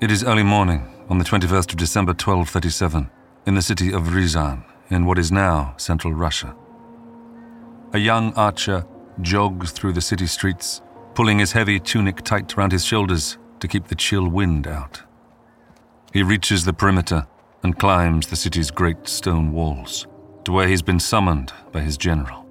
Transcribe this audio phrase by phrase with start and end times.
[0.00, 3.08] It is early morning on the 21st of December 1237
[3.46, 6.54] in the city of Ryazan in what is now central Russia.
[7.92, 8.84] A young archer
[9.20, 10.82] jogs through the city streets,
[11.14, 15.00] pulling his heavy tunic tight round his shoulders to keep the chill wind out.
[16.12, 17.28] He reaches the perimeter
[17.62, 20.08] and climbs the city's great stone walls
[20.42, 22.46] to where he's been summoned by his general.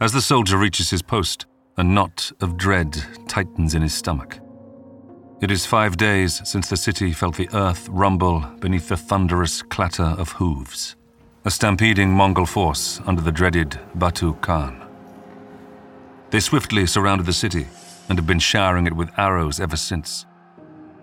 [0.00, 1.46] As the soldier reaches his post,
[1.76, 4.38] a knot of dread tightens in his stomach.
[5.40, 10.16] It is five days since the city felt the earth rumble beneath the thunderous clatter
[10.18, 10.96] of hooves,
[11.44, 14.84] a stampeding Mongol force under the dreaded Batu Khan.
[16.30, 17.68] They swiftly surrounded the city
[18.08, 20.26] and have been showering it with arrows ever since.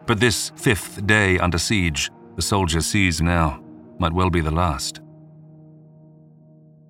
[0.05, 3.63] But this fifth day under siege, the soldier sees now,
[3.99, 4.99] might well be the last.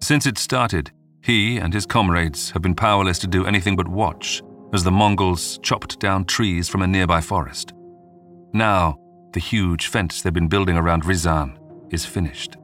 [0.02, 4.42] Since it started, he and his comrades have been powerless to do anything but watch
[4.74, 7.74] as the Mongols chopped down trees from a nearby forest.
[8.54, 8.98] Now,
[9.34, 11.58] the huge fence they've been building around Ryazan
[11.94, 12.56] is finished.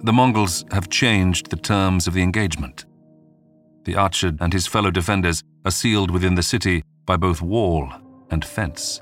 [0.00, 2.84] The Mongols have changed the terms of the engagement.
[3.84, 7.92] The archer and his fellow defenders are sealed within the city by both wall
[8.30, 9.00] and fence.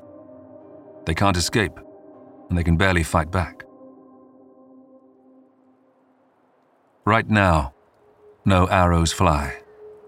[1.07, 1.79] They can't escape,
[2.49, 3.65] and they can barely fight back.
[7.05, 7.75] Right now,
[8.45, 9.64] no arrows fly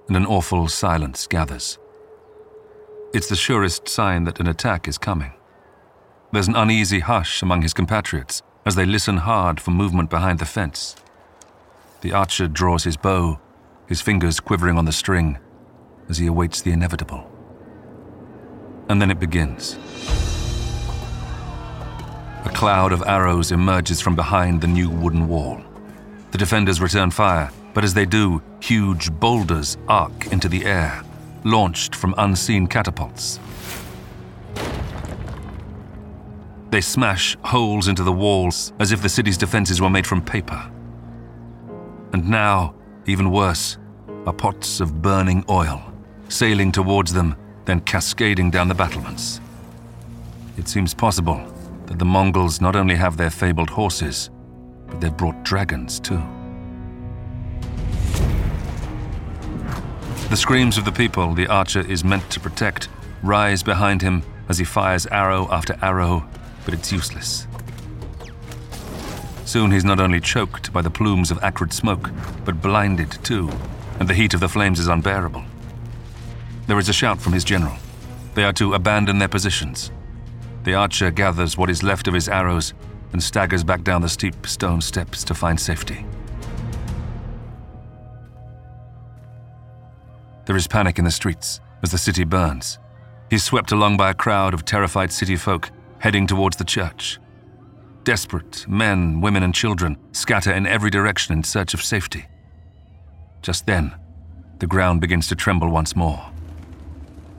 [0.08, 1.78] and an awful silence gathers.
[3.12, 5.32] It's the surest sign that an attack is coming.
[6.32, 10.44] There's an uneasy hush among his compatriots as they listen hard for movement behind the
[10.44, 10.96] fence.
[12.02, 13.40] The archer draws his bow,
[13.86, 15.38] his fingers quivering on the string,
[16.08, 17.30] as he awaits the inevitable.
[18.88, 19.78] And then it begins.
[22.44, 25.60] A cloud of arrows emerges from behind the new wooden wall.
[26.30, 31.02] The defenders return fire, but as they do, huge boulders arc into the air,
[31.44, 33.38] launched from unseen catapults.
[36.70, 40.70] They smash holes into the walls as if the city's defenses were made from paper.
[42.14, 43.76] And now, even worse,
[44.24, 45.82] are pots of burning oil,
[46.30, 47.36] sailing towards them,
[47.66, 49.38] then cascading down the battlements.
[50.56, 51.44] It seems possible
[51.84, 54.30] that the Mongols not only have their fabled horses,
[54.86, 56.22] but they've brought dragons too.
[60.28, 62.88] The screams of the people the archer is meant to protect
[63.22, 66.28] rise behind him as he fires arrow after arrow,
[66.64, 67.46] but it's useless.
[69.44, 72.10] Soon he's not only choked by the plumes of acrid smoke,
[72.44, 73.48] but blinded too,
[74.00, 75.44] and the heat of the flames is unbearable.
[76.66, 77.76] There is a shout from his general.
[78.34, 79.92] They are to abandon their positions.
[80.64, 82.74] The archer gathers what is left of his arrows
[83.12, 86.04] and staggers back down the steep stone steps to find safety.
[90.46, 92.78] There is panic in the streets as the city burns.
[93.28, 97.18] He's swept along by a crowd of terrified city folk heading towards the church.
[98.04, 102.26] Desperate men, women, and children scatter in every direction in search of safety.
[103.42, 103.92] Just then,
[104.60, 106.30] the ground begins to tremble once more.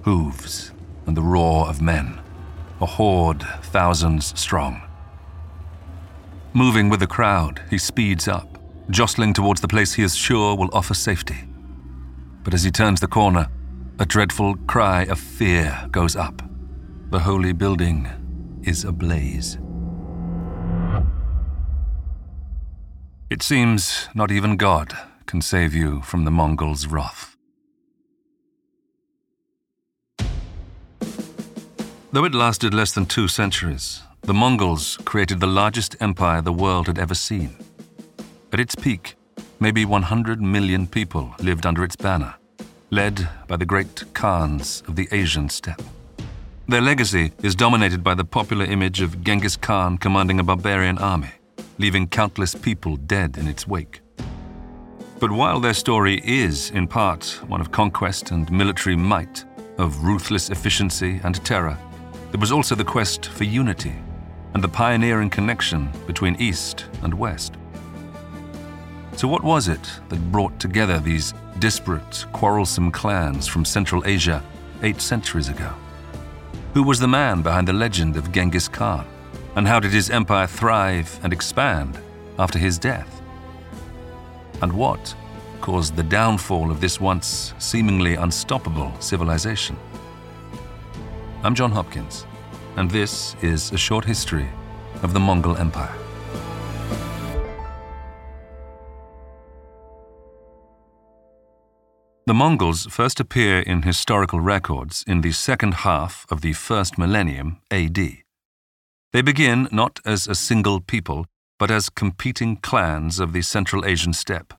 [0.01, 0.73] Hooves
[1.05, 2.19] and the roar of men,
[2.81, 4.81] a horde thousands strong.
[6.51, 8.57] Moving with the crowd, he speeds up,
[8.89, 11.47] jostling towards the place he is sure will offer safety
[12.47, 13.49] but as he turns the corner,
[13.99, 16.41] a dreadful cry of fear goes up.
[17.09, 18.07] The holy building
[18.63, 19.57] is ablaze.
[23.29, 27.35] It seems not even God can save you from the Mongols' wrath.
[32.13, 36.87] Though it lasted less than two centuries, the Mongols created the largest empire the world
[36.87, 37.57] had ever seen.
[38.53, 39.16] At its peak,
[39.59, 42.35] maybe 100 million people lived under its banner,
[42.89, 45.81] led by the great Khans of the Asian steppe.
[46.67, 51.31] Their legacy is dominated by the popular image of Genghis Khan commanding a barbarian army,
[51.77, 54.01] leaving countless people dead in its wake.
[55.19, 59.45] But while their story is, in part, one of conquest and military might,
[59.77, 61.77] of ruthless efficiency and terror,
[62.31, 63.95] there was also the quest for unity
[64.53, 67.53] and the pioneering connection between East and West.
[69.17, 74.43] So, what was it that brought together these disparate, quarrelsome clans from Central Asia
[74.83, 75.73] eight centuries ago?
[76.75, 79.07] Who was the man behind the legend of Genghis Khan?
[79.55, 81.97] And how did his empire thrive and expand
[82.37, 83.23] after his death?
[84.61, 85.15] And what
[85.61, 89.77] caused the downfall of this once seemingly unstoppable civilization?
[91.41, 92.27] I'm John Hopkins,
[92.75, 94.47] and this is a short history
[95.01, 96.06] of the Mongol Empire.
[102.27, 107.61] The Mongols first appear in historical records in the second half of the first millennium
[107.71, 107.97] AD.
[109.13, 111.25] They begin not as a single people,
[111.57, 114.53] but as competing clans of the Central Asian steppe,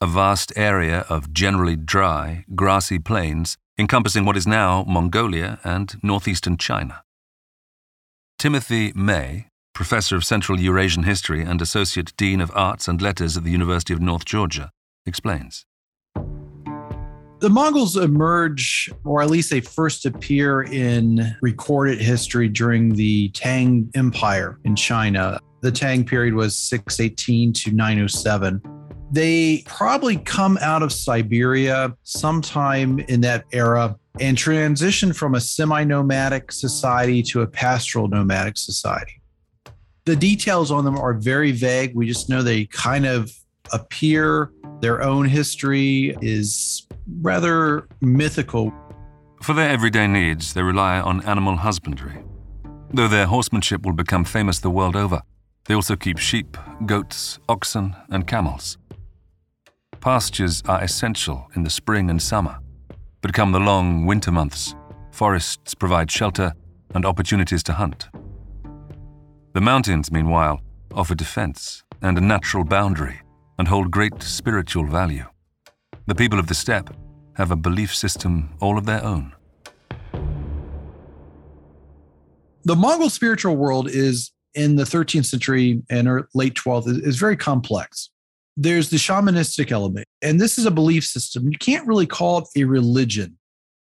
[0.00, 6.56] a vast area of generally dry, grassy plains encompassing what is now Mongolia and northeastern
[6.56, 7.04] China.
[8.36, 9.46] Timothy May,
[9.76, 13.94] professor of Central Eurasian History and Associate Dean of Arts and Letters at the University
[13.94, 14.72] of North Georgia,
[15.06, 15.66] explains.
[17.42, 23.90] The Mongols emerge, or at least they first appear in recorded history during the Tang
[23.96, 25.40] Empire in China.
[25.60, 28.62] The Tang period was 618 to 907.
[29.10, 35.82] They probably come out of Siberia sometime in that era and transition from a semi
[35.82, 39.20] nomadic society to a pastoral nomadic society.
[40.04, 41.96] The details on them are very vague.
[41.96, 43.32] We just know they kind of
[43.72, 44.52] appear.
[44.80, 48.72] Their own history is rather mythical.
[49.42, 52.18] For their everyday needs, they rely on animal husbandry.
[52.92, 55.22] Though their horsemanship will become famous the world over,
[55.64, 56.56] they also keep sheep,
[56.86, 58.78] goats, oxen, and camels.
[60.00, 62.58] Pastures are essential in the spring and summer,
[63.20, 64.74] but come the long winter months,
[65.12, 66.52] forests provide shelter
[66.94, 68.08] and opportunities to hunt.
[69.54, 70.60] The mountains, meanwhile,
[70.92, 73.20] offer defense and a natural boundary
[73.58, 75.26] and hold great spiritual value.
[76.06, 76.94] The people of the steppe
[77.34, 79.34] have a belief system all of their own.
[82.64, 87.36] The Mongol spiritual world is in the 13th century and er, late 12th is very
[87.36, 88.10] complex.
[88.56, 91.50] There's the shamanistic element, and this is a belief system.
[91.50, 93.38] You can't really call it a religion.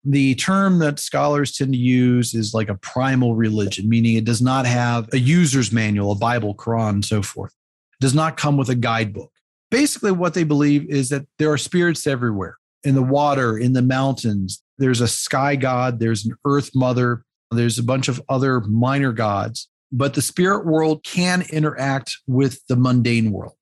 [0.04, 4.40] The term that scholars tend to use is like a primal religion, meaning it does
[4.40, 7.52] not have a user's manual, a Bible, Quran, and so forth.
[8.00, 9.30] It does not come with a guidebook.
[9.70, 13.82] Basically, what they believe is that there are spirits everywhere in the water, in the
[13.82, 14.62] mountains.
[14.78, 19.68] There's a sky god, there's an earth mother, there's a bunch of other minor gods,
[19.92, 23.54] but the spirit world can interact with the mundane world.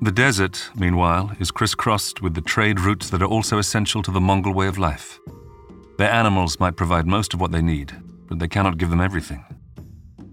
[0.00, 4.20] The desert, meanwhile, is crisscrossed with the trade routes that are also essential to the
[4.20, 5.18] Mongol way of life.
[5.98, 7.94] Their animals might provide most of what they need,
[8.28, 9.44] but they cannot give them everything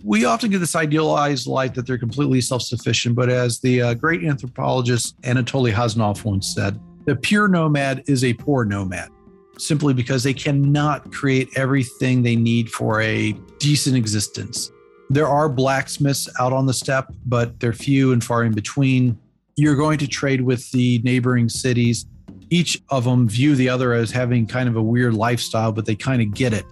[0.03, 3.15] we often get this idealized life that they're completely self sufficient.
[3.15, 8.33] But as the uh, great anthropologist Anatoly Khazanov once said, the pure nomad is a
[8.33, 9.09] poor nomad
[9.57, 14.71] simply because they cannot create everything they need for a decent existence.
[15.09, 19.19] There are blacksmiths out on the steppe, but they're few and far in between.
[19.55, 22.05] You're going to trade with the neighboring cities.
[22.49, 25.95] Each of them view the other as having kind of a weird lifestyle, but they
[25.95, 26.65] kind of get it.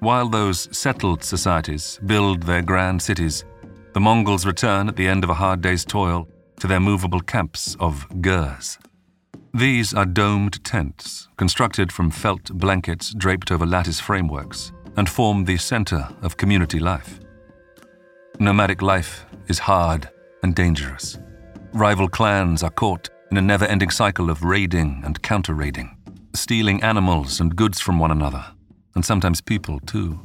[0.00, 3.44] While those settled societies build their grand cities,
[3.94, 6.28] the Mongols return at the end of a hard day's toil
[6.60, 8.78] to their movable camps of gers.
[9.52, 15.56] These are domed tents constructed from felt blankets draped over lattice frameworks and form the
[15.56, 17.18] center of community life.
[18.38, 20.08] Nomadic life is hard
[20.44, 21.18] and dangerous.
[21.72, 25.96] Rival clans are caught in a never ending cycle of raiding and counter raiding,
[26.34, 28.44] stealing animals and goods from one another
[28.98, 30.18] and sometimes people too.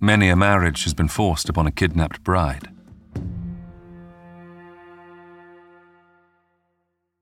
[0.00, 2.66] Many a marriage has been forced upon a kidnapped bride.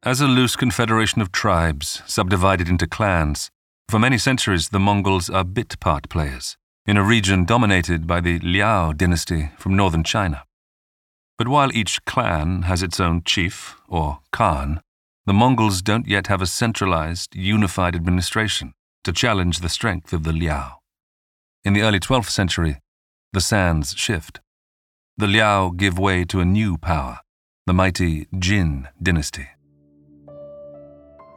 [0.04, 3.50] As a loose confederation of tribes, subdivided into clans,
[3.88, 8.38] for many centuries the Mongols are bit part players in a region dominated by the
[8.38, 10.44] Liao dynasty from northern China.
[11.36, 14.80] But while each clan has its own chief, or Khan,
[15.24, 18.72] the Mongols don't yet have a centralized, unified administration
[19.06, 20.78] to challenge the strength of the Liao.
[21.64, 22.80] In the early 12th century,
[23.32, 24.40] the sands shift.
[25.16, 27.20] The Liao give way to a new power,
[27.68, 29.46] the mighty Jin dynasty.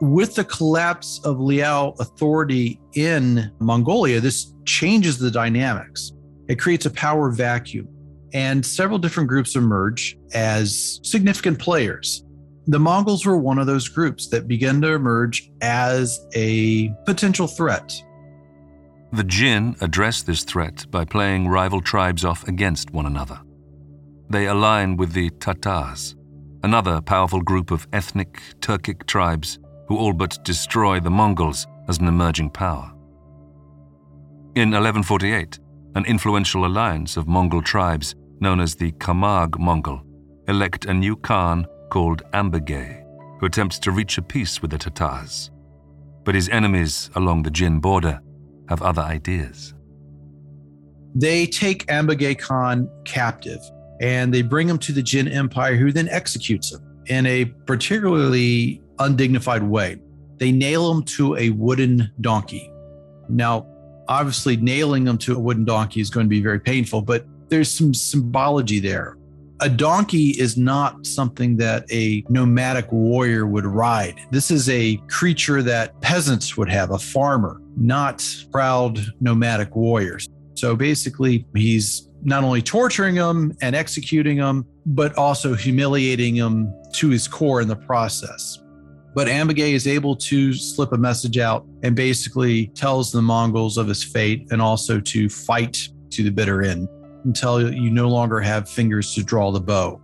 [0.00, 6.10] With the collapse of Liao authority in Mongolia, this changes the dynamics.
[6.48, 7.86] It creates a power vacuum,
[8.32, 12.24] and several different groups emerge as significant players
[12.66, 17.92] the Mongols were one of those groups that began to emerge as a potential threat.
[19.12, 23.40] The Jin address this threat by playing rival tribes off against one another.
[24.28, 26.14] They align with the Tatars,
[26.62, 32.06] another powerful group of ethnic Turkic tribes who all but destroy the Mongols as an
[32.06, 32.92] emerging power.
[34.54, 35.58] In 1148,
[35.96, 40.02] an influential alliance of Mongol tribes known as the Kamag Mongol
[40.46, 43.04] elect a new Khan called Ambaghai,
[43.38, 45.50] who attempts to reach a peace with the Tatars.
[46.24, 48.20] But his enemies along the Jin border
[48.68, 49.74] have other ideas.
[51.14, 53.60] They take Ambaghai Khan captive
[54.00, 58.80] and they bring him to the Jin Empire, who then executes him in a particularly
[58.98, 60.00] undignified way.
[60.38, 62.72] They nail him to a wooden donkey.
[63.28, 63.66] Now,
[64.08, 67.70] obviously, nailing him to a wooden donkey is going to be very painful, but there's
[67.70, 69.18] some symbology there.
[69.62, 74.18] A donkey is not something that a nomadic warrior would ride.
[74.30, 80.26] This is a creature that peasants would have, a farmer, not proud nomadic warriors.
[80.54, 87.10] So basically, he's not only torturing him and executing him, but also humiliating him to
[87.10, 88.58] his core in the process.
[89.14, 93.88] But Ambaghai is able to slip a message out and basically tells the Mongols of
[93.88, 96.88] his fate and also to fight to the bitter end
[97.24, 100.00] until you no longer have fingers to draw the bow.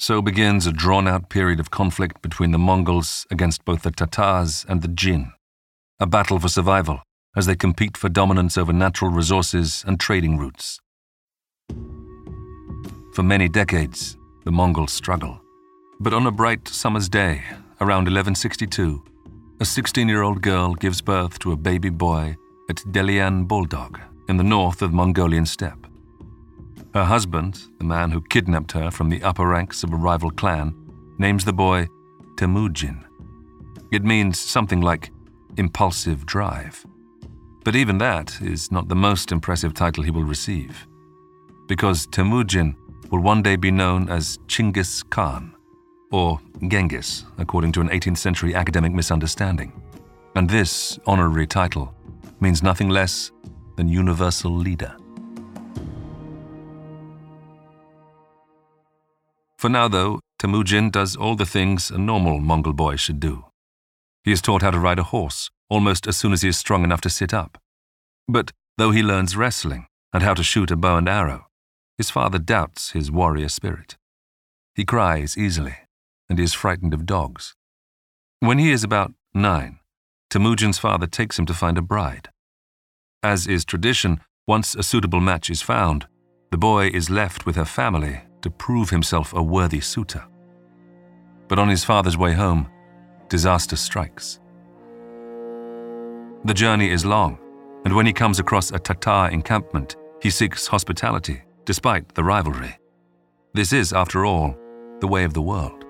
[0.00, 4.64] So begins a drawn out period of conflict between the Mongols against both the Tatars
[4.68, 5.32] and the Jin,
[5.98, 7.02] a battle for survival
[7.36, 10.80] as they compete for dominance over natural resources and trading routes.
[13.14, 15.40] For many decades, the Mongols struggle.
[16.00, 17.42] But on a bright summer's day,
[17.80, 19.04] around 1162,
[19.60, 22.36] a 16 year old girl gives birth to a baby boy
[22.70, 25.86] at Deluun Boldog in the north of Mongolian steppe.
[26.94, 30.74] Her husband, the man who kidnapped her from the upper ranks of a rival clan,
[31.18, 31.88] names the boy
[32.36, 33.04] Temujin.
[33.90, 35.10] It means something like
[35.56, 36.84] impulsive drive.
[37.64, 40.86] But even that is not the most impressive title he will receive.
[41.66, 42.76] Because Temujin
[43.10, 45.54] will one day be known as Chinggis Khan,
[46.10, 49.72] or Genghis, according to an 18th century academic misunderstanding.
[50.34, 51.94] And this honorary title
[52.40, 53.32] means nothing less
[53.78, 54.94] than universal leader.
[59.56, 63.44] For now, though, Temujin does all the things a normal Mongol boy should do.
[64.24, 66.82] He is taught how to ride a horse, almost as soon as he is strong
[66.82, 67.56] enough to sit up.
[68.26, 71.46] But though he learns wrestling and how to shoot a bow and arrow,
[71.96, 73.96] his father doubts his warrior spirit.
[74.74, 75.76] He cries easily,
[76.28, 77.54] and he is frightened of dogs.
[78.40, 79.78] When he is about nine,
[80.30, 82.30] Temujin's father takes him to find a bride.
[83.24, 86.06] As is tradition, once a suitable match is found,
[86.52, 90.24] the boy is left with her family to prove himself a worthy suitor.
[91.48, 92.68] But on his father's way home,
[93.28, 94.38] disaster strikes.
[96.44, 97.40] The journey is long,
[97.84, 102.78] and when he comes across a Tatar encampment, he seeks hospitality, despite the rivalry.
[103.52, 104.56] This is, after all,
[105.00, 105.84] the way of the world.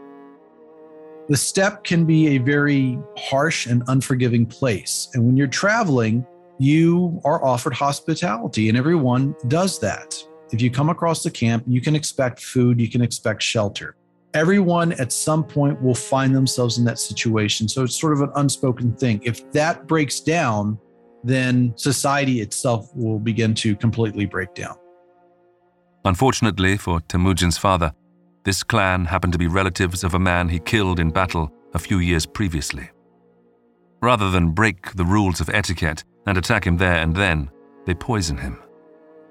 [1.28, 5.10] The steppe can be a very harsh and unforgiving place.
[5.12, 6.26] And when you're traveling,
[6.58, 10.16] you are offered hospitality, and everyone does that.
[10.52, 13.96] If you come across the camp, you can expect food, you can expect shelter
[14.34, 17.68] everyone at some point will find themselves in that situation.
[17.68, 19.20] So it's sort of an unspoken thing.
[19.24, 20.78] If that breaks down,
[21.24, 24.76] then society itself will begin to completely break down.
[26.04, 27.92] Unfortunately for Temujin's father,
[28.44, 31.98] this clan happened to be relatives of a man he killed in battle a few
[31.98, 32.88] years previously.
[34.00, 37.50] Rather than break the rules of etiquette and attack him there and then,
[37.86, 38.62] they poison him.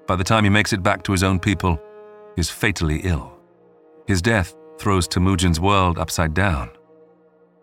[0.08, 1.80] By the time he makes it back to his own people,
[2.34, 3.38] he is fatally ill.
[4.08, 6.70] His death throws Temujin's world upside down.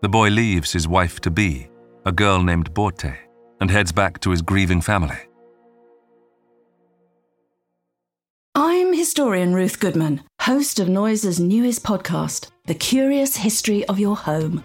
[0.00, 1.68] The boy leaves his wife to be,
[2.06, 3.16] a girl named Borte,
[3.60, 5.18] and heads back to his grieving family.
[8.54, 14.64] I'm historian Ruth Goodman, host of Noiser's newest podcast, The Curious History of Your Home.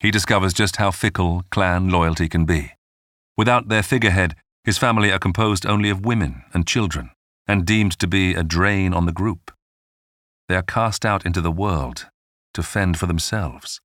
[0.00, 2.72] he discovers just how fickle clan loyalty can be.
[3.36, 7.10] Without their figurehead, his family are composed only of women and children,
[7.46, 9.50] and deemed to be a drain on the group.
[10.48, 12.08] They are cast out into the world
[12.54, 13.80] to fend for themselves.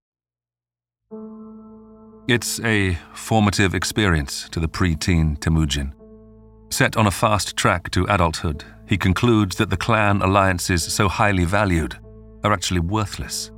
[2.28, 5.94] It's a formative experience to the pre-teen Temujin.
[6.72, 11.46] Set on a fast track to adulthood, he concludes that the clan alliances so highly
[11.46, 12.00] valued
[12.44, 13.52] are actually worthless.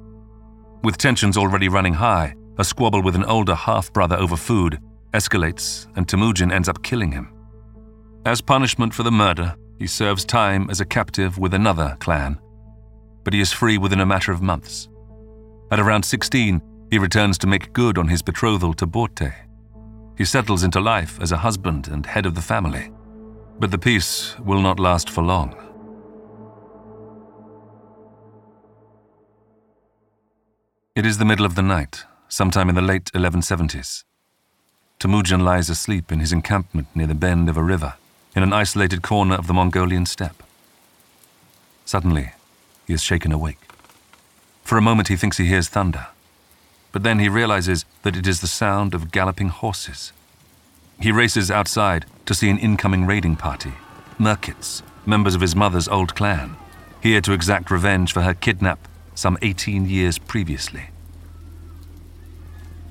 [0.83, 4.79] With tensions already running high, a squabble with an older half brother over food
[5.13, 7.33] escalates, and Temujin ends up killing him.
[8.25, 12.39] As punishment for the murder, he serves time as a captive with another clan,
[13.23, 14.89] but he is free within a matter of months.
[15.71, 19.33] At around 16, he returns to make good on his betrothal to Borte.
[20.17, 22.91] He settles into life as a husband and head of the family.
[23.59, 25.55] But the peace will not last for long.
[30.95, 34.03] It is the middle of the night, sometime in the late 1170s.
[34.99, 37.95] Temujin lies asleep in his encampment near the bend of a river,
[38.35, 40.43] in an isolated corner of the Mongolian steppe.
[41.85, 42.33] Suddenly,
[42.85, 43.59] he is shaken awake.
[44.63, 46.07] For a moment, he thinks he hears thunder,
[46.91, 50.11] but then he realizes that it is the sound of galloping horses.
[50.99, 53.73] He races outside to see an incoming raiding party,
[54.17, 56.57] Merkits, members of his mother's old clan,
[57.01, 60.89] here to exact revenge for her kidnap some 18 years previously.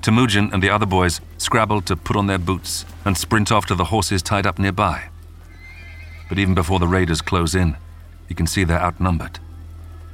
[0.01, 3.75] Temujin and the other boys scrabble to put on their boots and sprint off to
[3.75, 5.09] the horses tied up nearby.
[6.29, 7.77] But even before the raiders close in,
[8.27, 9.39] he can see they're outnumbered.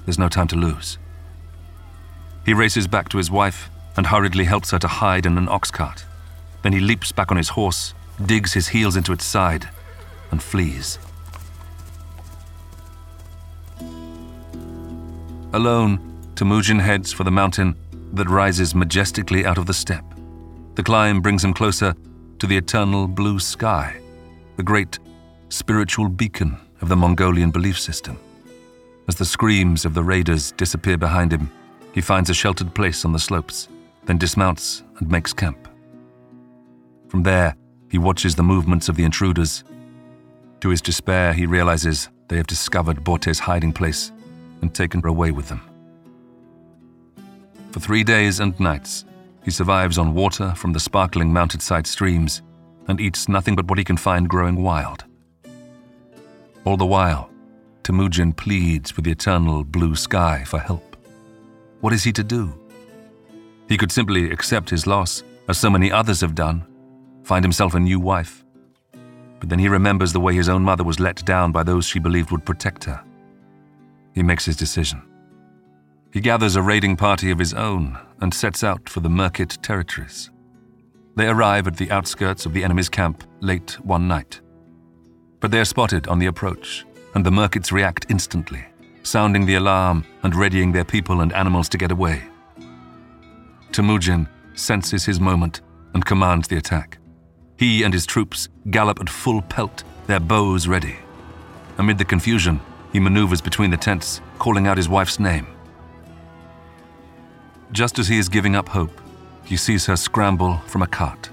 [0.05, 0.97] There's no time to lose.
[2.45, 5.71] He races back to his wife and hurriedly helps her to hide in an ox
[5.71, 6.05] cart.
[6.61, 9.69] Then he leaps back on his horse, digs his heels into its side,
[10.31, 10.99] and flees.
[15.53, 15.99] Alone,
[16.35, 17.75] Temujin heads for the mountain
[18.13, 20.05] that rises majestically out of the steppe.
[20.75, 21.95] The climb brings him closer
[22.39, 23.99] to the eternal blue sky,
[24.55, 24.99] the great
[25.49, 28.17] spiritual beacon of the Mongolian belief system.
[29.07, 31.51] As the screams of the raiders disappear behind him,
[31.91, 33.67] he finds a sheltered place on the slopes,
[34.05, 35.67] then dismounts and makes camp.
[37.07, 37.55] From there,
[37.89, 39.63] he watches the movements of the intruders.
[40.61, 44.11] To his despair, he realizes they have discovered Borte's hiding place
[44.61, 45.61] and taken her away with them.
[47.73, 49.03] For three days and nights,
[49.43, 52.43] he survives on water from the sparkling mountainside streams
[52.87, 55.05] and eats nothing but what he can find growing wild.
[56.65, 57.31] All the while,
[57.81, 60.95] Temujin pleads with the eternal blue sky for help.
[61.81, 62.53] What is he to do?
[63.67, 66.67] He could simply accept his loss, as so many others have done,
[67.23, 68.45] find himself a new wife.
[69.39, 71.97] But then he remembers the way his own mother was let down by those she
[71.97, 73.03] believed would protect her.
[74.13, 75.01] He makes his decision.
[76.13, 80.29] He gathers a raiding party of his own and sets out for the Merkit territories.
[81.15, 84.39] They arrive at the outskirts of the enemy's camp late one night.
[85.39, 88.63] But they are spotted on the approach, and the Merkits react instantly,
[89.01, 92.21] sounding the alarm and readying their people and animals to get away.
[93.71, 95.61] Temujin senses his moment
[95.95, 96.99] and commands the attack.
[97.57, 100.97] He and his troops gallop at full pelt, their bows ready.
[101.79, 102.59] Amid the confusion,
[102.91, 105.47] he maneuvers between the tents, calling out his wife's name.
[107.73, 109.01] Just as he is giving up hope,
[109.43, 111.31] he sees her scramble from a cart.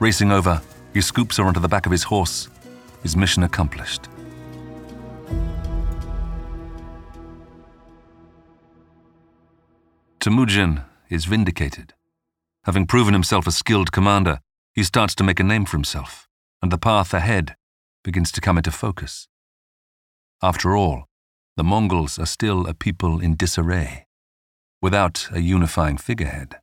[0.00, 0.60] Racing over,
[0.92, 2.48] he scoops her onto the back of his horse,
[3.04, 4.08] his mission accomplished.
[10.18, 11.94] Temujin is vindicated.
[12.64, 14.40] Having proven himself a skilled commander,
[14.74, 16.28] he starts to make a name for himself,
[16.60, 17.54] and the path ahead
[18.02, 19.28] begins to come into focus.
[20.42, 21.04] After all,
[21.56, 24.08] the Mongols are still a people in disarray,
[24.80, 26.56] without a unifying figurehead.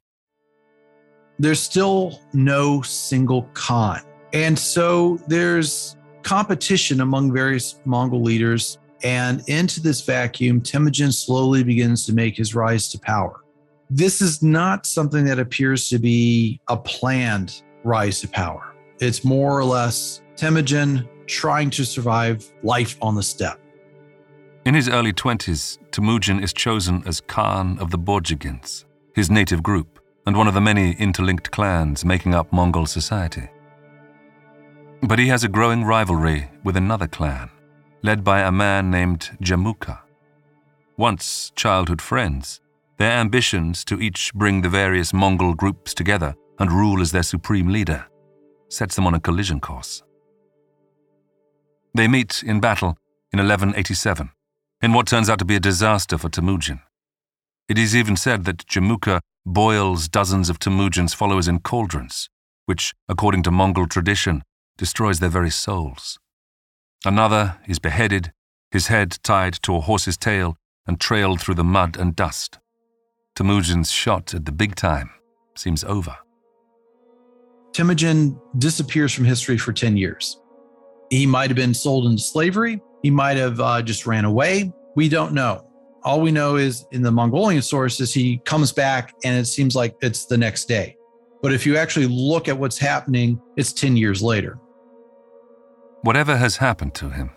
[1.40, 4.02] There's still no single Khan.
[4.34, 8.80] And so there's competition among various Mongol leaders.
[9.04, 13.42] And into this vacuum, Temujin slowly begins to make his rise to power.
[13.90, 18.76] This is not something that appears to be a planned rise to power.
[19.00, 23.60] It's more or less Temujin trying to survive life on the steppe.
[24.68, 28.84] In his early 20s, Temujin is chosen as Khan of the Borjigins,
[29.16, 33.48] his native group, and one of the many interlinked clans making up Mongol society.
[35.02, 37.50] But he has a growing rivalry with another clan,
[38.04, 40.00] led by a man named Jamuka.
[40.98, 42.60] Once childhood friends,
[42.98, 47.70] their ambitions to each bring the various Mongol groups together and rule as their supreme
[47.70, 48.06] leader
[48.68, 50.04] sets them on a collision course.
[51.94, 52.98] They meet in battle
[53.32, 54.32] in 1187,
[54.82, 56.80] in what turns out to be a disaster for Temujin.
[57.68, 62.30] It is even said that Jamuka boils dozens of Temujin's followers in cauldrons,
[62.66, 64.44] which, according to Mongol tradition,
[64.78, 66.20] destroys their very souls.
[67.06, 68.32] Another is beheaded,
[68.72, 72.60] his head tied to a horse's tail and trailed through the mud and dust.
[73.36, 75.10] Temujin's shot at the big time
[75.56, 76.18] seems over.
[77.74, 80.40] Temujin disappears from history for 10 years.
[81.10, 82.82] He might have been sold into slavery.
[83.02, 84.72] He might have uh, just ran away.
[84.96, 85.64] We don't know.
[86.04, 89.96] All we know is in the Mongolian sources, he comes back and it seems like
[90.02, 90.96] it's the next day.
[91.42, 94.60] But if you actually look at what's happening, it's 10 years later.
[96.02, 97.32] Whatever has happened to him,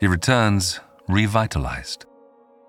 [0.00, 2.04] he returns revitalized.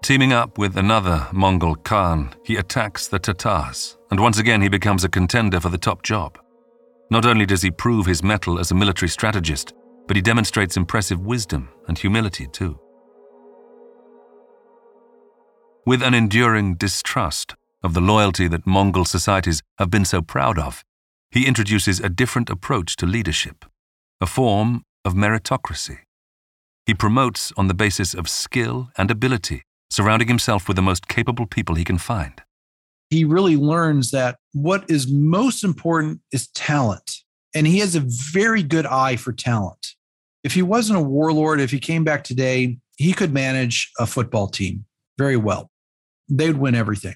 [0.03, 5.03] Teaming up with another Mongol Khan, he attacks the Tatars, and once again he becomes
[5.03, 6.37] a contender for the top job.
[7.09, 9.73] Not only does he prove his mettle as a military strategist,
[10.07, 12.79] but he demonstrates impressive wisdom and humility too.
[15.85, 20.83] With an enduring distrust of the loyalty that Mongol societies have been so proud of,
[21.31, 23.65] he introduces a different approach to leadership,
[24.19, 25.99] a form of meritocracy.
[26.85, 31.45] He promotes on the basis of skill and ability, surrounding himself with the most capable
[31.45, 32.41] people he can find.
[33.09, 37.23] He really learns that what is most important is talent.
[37.53, 39.95] And he has a very good eye for talent.
[40.47, 44.47] If he wasn't a warlord, if he came back today, he could manage a football
[44.47, 44.85] team
[45.17, 45.69] very well.
[46.29, 47.15] They'd win everything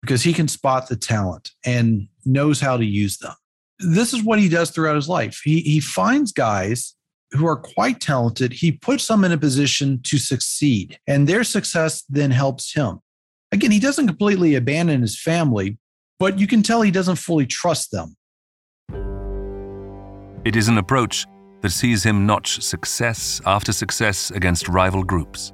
[0.00, 3.34] because he can spot the talent and knows how to use them.
[3.80, 5.40] This is what he does throughout his life.
[5.42, 6.94] He, he finds guys
[7.32, 12.04] who are quite talented, he puts them in a position to succeed, and their success
[12.08, 13.00] then helps him.
[13.50, 15.78] Again, he doesn't completely abandon his family,
[16.20, 18.16] but you can tell he doesn't fully trust them.
[20.44, 21.26] It is an approach
[21.62, 25.52] that sees him notch success after success against rival groups.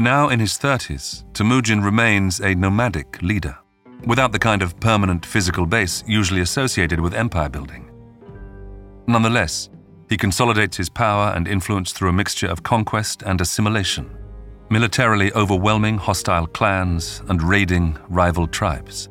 [0.00, 3.56] Now in his 30s, Temujin remains a nomadic leader,
[4.06, 7.90] without the kind of permanent physical base usually associated with empire building.
[9.06, 9.70] Nonetheless,
[10.08, 14.08] he consolidates his power and influence through a mixture of conquest and assimilation,
[14.70, 19.08] militarily overwhelming hostile clans and raiding rival tribes.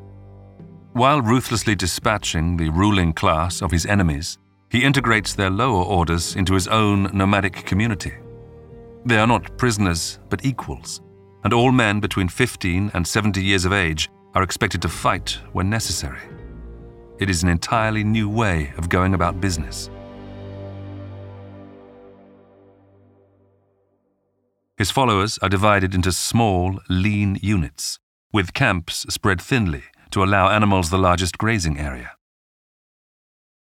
[0.94, 6.54] While ruthlessly dispatching the ruling class of his enemies, he integrates their lower orders into
[6.54, 8.14] his own nomadic community.
[9.06, 11.02] They are not prisoners, but equals,
[11.44, 15.70] and all men between 15 and 70 years of age are expected to fight when
[15.70, 16.20] necessary.
[17.20, 19.90] It is an entirely new way of going about business.
[24.78, 27.98] His followers are divided into small, lean units,
[28.32, 32.12] with camps spread thinly to allow animals the largest grazing area.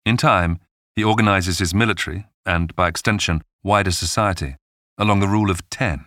[0.06, 0.58] In time,
[0.94, 4.56] he organizes his military, and by extension, wider society,
[4.98, 6.04] along the rule of ten.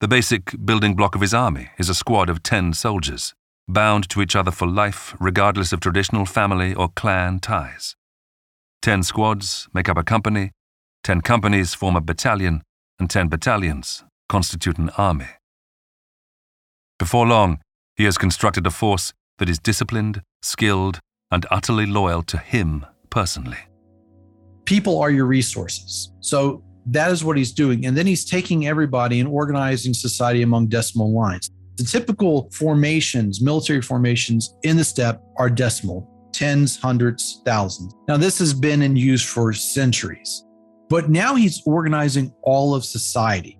[0.00, 3.34] The basic building block of his army is a squad of ten soldiers,
[3.68, 7.96] bound to each other for life regardless of traditional family or clan ties.
[8.80, 10.52] Ten squads make up a company,
[11.02, 12.62] ten companies form a battalion,
[12.98, 15.28] and ten battalions constitute an army.
[16.98, 17.60] Before long,
[17.96, 21.00] he has constructed a force that is disciplined, skilled,
[21.30, 23.69] and utterly loyal to him personally
[24.70, 26.12] people are your resources.
[26.20, 27.86] So that is what he's doing.
[27.86, 31.50] And then he's taking everybody and organizing society among decimal lines.
[31.76, 37.92] The typical formations, military formations in the steppe are decimal tens, hundreds, thousands.
[38.06, 40.44] Now, this has been in use for centuries,
[40.88, 43.58] but now he's organizing all of society.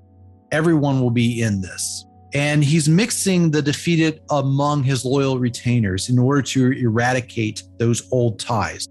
[0.53, 2.07] Everyone will be in this.
[2.35, 8.39] And he's mixing the defeated among his loyal retainers in order to eradicate those old
[8.39, 8.87] ties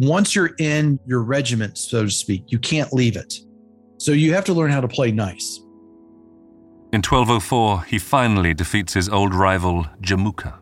[0.00, 3.34] once you're in your regiment, so to speak, you can't leave it.
[3.98, 5.60] So you have to learn how to play nice.
[6.92, 10.58] In 1204, he finally defeats his old rival, Jamuka.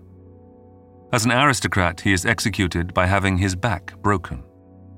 [1.13, 4.45] As an aristocrat, he is executed by having his back broken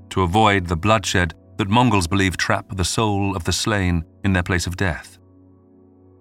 [0.09, 4.42] to avoid the bloodshed that Mongols believe trap the soul of the slain in their
[4.42, 5.18] place of death.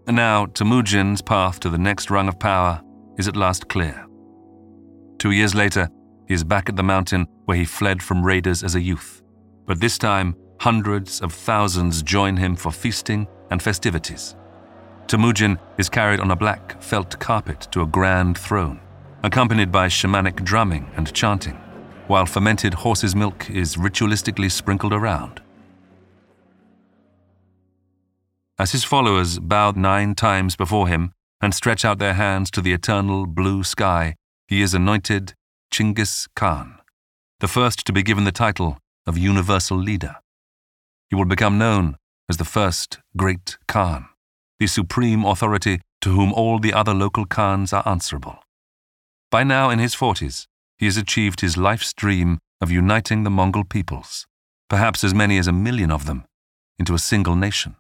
[0.06, 2.82] And now, Temujin's path to the next rung of power
[3.18, 4.06] is at last clear.
[5.18, 5.90] Two years later,
[6.30, 9.24] he is back at the mountain where he fled from raiders as a youth.
[9.66, 14.36] But this time, hundreds of thousands join him for feasting and festivities.
[15.08, 18.80] Temujin is carried on a black felt carpet to a grand throne,
[19.24, 21.56] accompanied by shamanic drumming and chanting,
[22.06, 25.42] while fermented horse's milk is ritualistically sprinkled around.
[28.60, 31.12] As his followers bow nine times before him
[31.42, 34.16] and stretch out their hands to the eternal blue sky,
[34.48, 35.34] he is anointed
[35.72, 36.80] Chinggis Khan,
[37.40, 40.16] the first to be given the title of Universal Leader.
[41.10, 41.98] He will become known
[42.30, 44.08] as the first Great Khan,
[44.60, 48.40] the supreme authority to whom all the other local Khans are answerable.
[49.32, 53.64] By now in his 40s, he has achieved his life's dream of uniting the Mongol
[53.64, 54.28] peoples,
[54.70, 56.26] perhaps as many as a million of them,
[56.78, 57.76] into a single nation.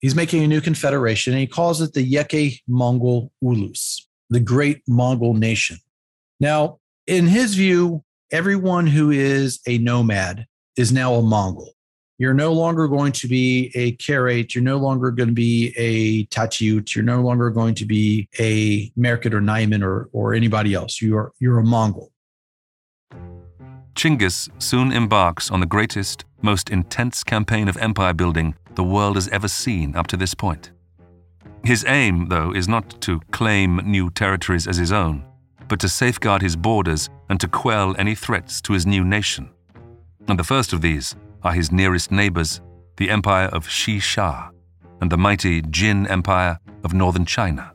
[0.00, 4.82] He's making a new confederation and he calls it the Yeke Mongol Ulus, the great
[4.86, 5.78] Mongol nation.
[6.40, 11.70] Now, in his view, everyone who is a nomad is now a Mongol.
[12.18, 14.54] You're no longer going to be a Karait.
[14.54, 16.94] You're no longer going to be a Tachiut.
[16.94, 21.02] You're no longer going to be a Merkit or Naiman or, or anybody else.
[21.02, 22.12] You are, you're a Mongol.
[23.94, 29.28] Chinggis soon embarks on the greatest, most intense campaign of empire building the world has
[29.28, 30.70] ever seen up to this point.
[31.64, 35.24] His aim, though, is not to claim new territories as his own,
[35.68, 39.50] but to safeguard his borders and to quell any threats to his new nation.
[40.28, 42.60] And the first of these are his nearest neighbors,
[42.96, 44.50] the Empire of Xi Xia
[45.00, 47.72] and the mighty Jin Empire of northern China.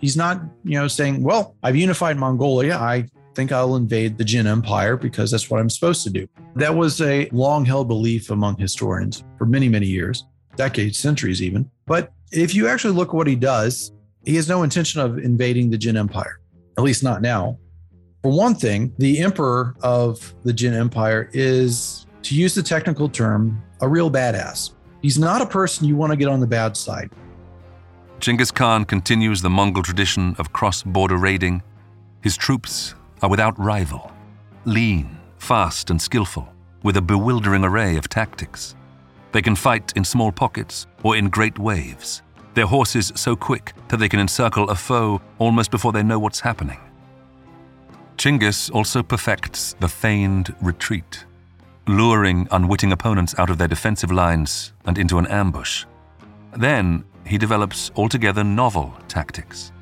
[0.00, 2.76] He's not, you know, saying, "Well, I've unified Mongolia.
[2.76, 6.76] I think I'll invade the Jin Empire because that's what I'm supposed to do." That
[6.76, 10.24] was a long-held belief among historians for many, many years,
[10.56, 11.70] decades, centuries even.
[11.86, 13.92] But if you actually look at what he does,
[14.24, 16.40] he has no intention of invading the Jin Empire,
[16.76, 17.58] at least not now.
[18.22, 23.62] For one thing, the emperor of the Jin Empire is to use the technical term,
[23.80, 24.72] a real badass.
[25.02, 27.10] He's not a person you want to get on the bad side.
[28.20, 31.62] Genghis Khan continues the Mongol tradition of cross border raiding.
[32.22, 34.10] His troops are without rival,
[34.64, 36.48] lean, fast, and skillful,
[36.82, 38.74] with a bewildering array of tactics.
[39.32, 42.22] They can fight in small pockets or in great waves.
[42.54, 46.40] Their horses so quick that they can encircle a foe almost before they know what's
[46.40, 46.78] happening.
[48.16, 51.24] Chinggis also perfects the feigned retreat,
[51.88, 55.84] luring unwitting opponents out of their defensive lines and into an ambush.
[56.56, 59.72] Then he develops altogether novel tactics.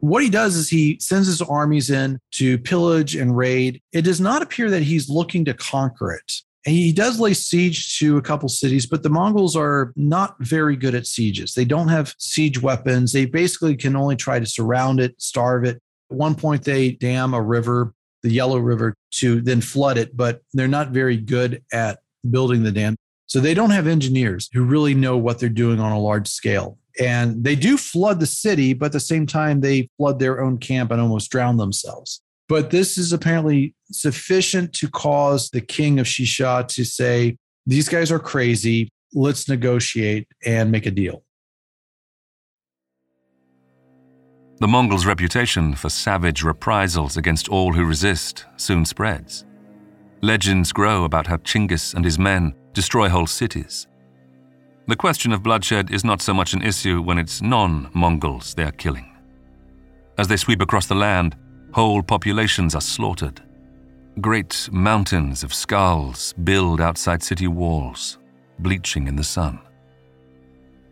[0.00, 3.82] What he does is he sends his armies in to pillage and raid.
[3.92, 6.42] It does not appear that he's looking to conquer it.
[6.64, 10.94] He does lay siege to a couple cities, but the Mongols are not very good
[10.94, 11.54] at sieges.
[11.54, 13.12] They don't have siege weapons.
[13.12, 17.34] They basically can only try to surround it, starve it, at one point, they dam
[17.34, 22.00] a river, the Yellow River, to then flood it, but they're not very good at
[22.28, 22.96] building the dam.
[23.26, 26.78] So they don't have engineers who really know what they're doing on a large scale.
[26.98, 30.58] And they do flood the city, but at the same time, they flood their own
[30.58, 32.20] camp and almost drown themselves.
[32.50, 37.88] But this is apparently sufficient to cause the king of Xi Xia to say, These
[37.88, 38.88] guys are crazy.
[39.14, 41.22] Let's negotiate and make a deal.
[44.58, 49.44] The Mongols' reputation for savage reprisals against all who resist soon spreads.
[50.20, 53.86] Legends grow about how Chinggis and his men destroy whole cities.
[54.88, 58.64] The question of bloodshed is not so much an issue when it's non Mongols they
[58.64, 59.16] are killing.
[60.18, 61.36] As they sweep across the land,
[61.72, 63.40] whole populations are slaughtered.
[64.20, 68.18] Great mountains of skulls build outside city walls,
[68.58, 69.58] bleaching in the sun.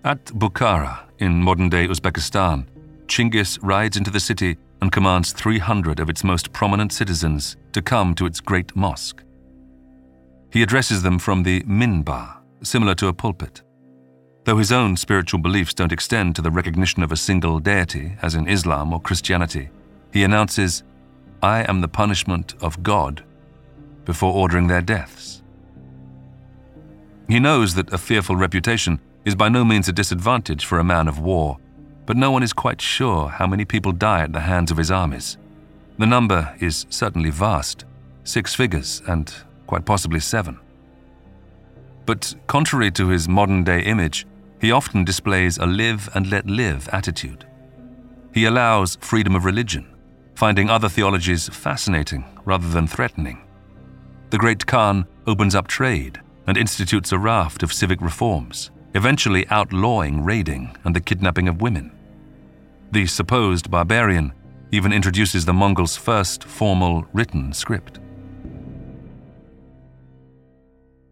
[0.05, 2.67] At Bukhara, in modern day Uzbekistan,
[3.07, 8.15] Chinggis rides into the city and commands 300 of its most prominent citizens to come
[8.15, 9.23] to its great mosque.
[10.51, 13.63] He addresses them from the minbar, similar to a pulpit.
[14.45, 18.35] Though his own spiritual beliefs don't extend to the recognition of a single deity, as
[18.35, 19.69] in Islam or Christianity,
[20.13, 20.83] he announces,
[21.43, 23.25] I am the punishment of God,
[24.05, 25.43] before ordering their deaths.
[27.29, 31.09] He knows that a fearful reputation is by no means a disadvantage for a man
[31.09, 31.59] of war
[32.09, 34.91] but no one is quite sure how many people die at the hands of his
[34.91, 35.37] armies.
[35.99, 37.85] The number is certainly vast
[38.25, 39.31] six figures, and
[39.67, 40.59] quite possibly seven.
[42.07, 44.27] But contrary to his modern day image,
[44.59, 47.47] he often displays a live and let live attitude.
[48.33, 49.87] He allows freedom of religion,
[50.39, 53.45] finding other theologies fascinating rather than threatening.
[54.31, 60.23] The great Khan opens up trade and institutes a raft of civic reforms, eventually outlawing
[60.23, 61.91] raiding and the kidnapping of women.
[62.93, 64.33] The supposed barbarian
[64.71, 67.99] even introduces the Mongols' first formal written script.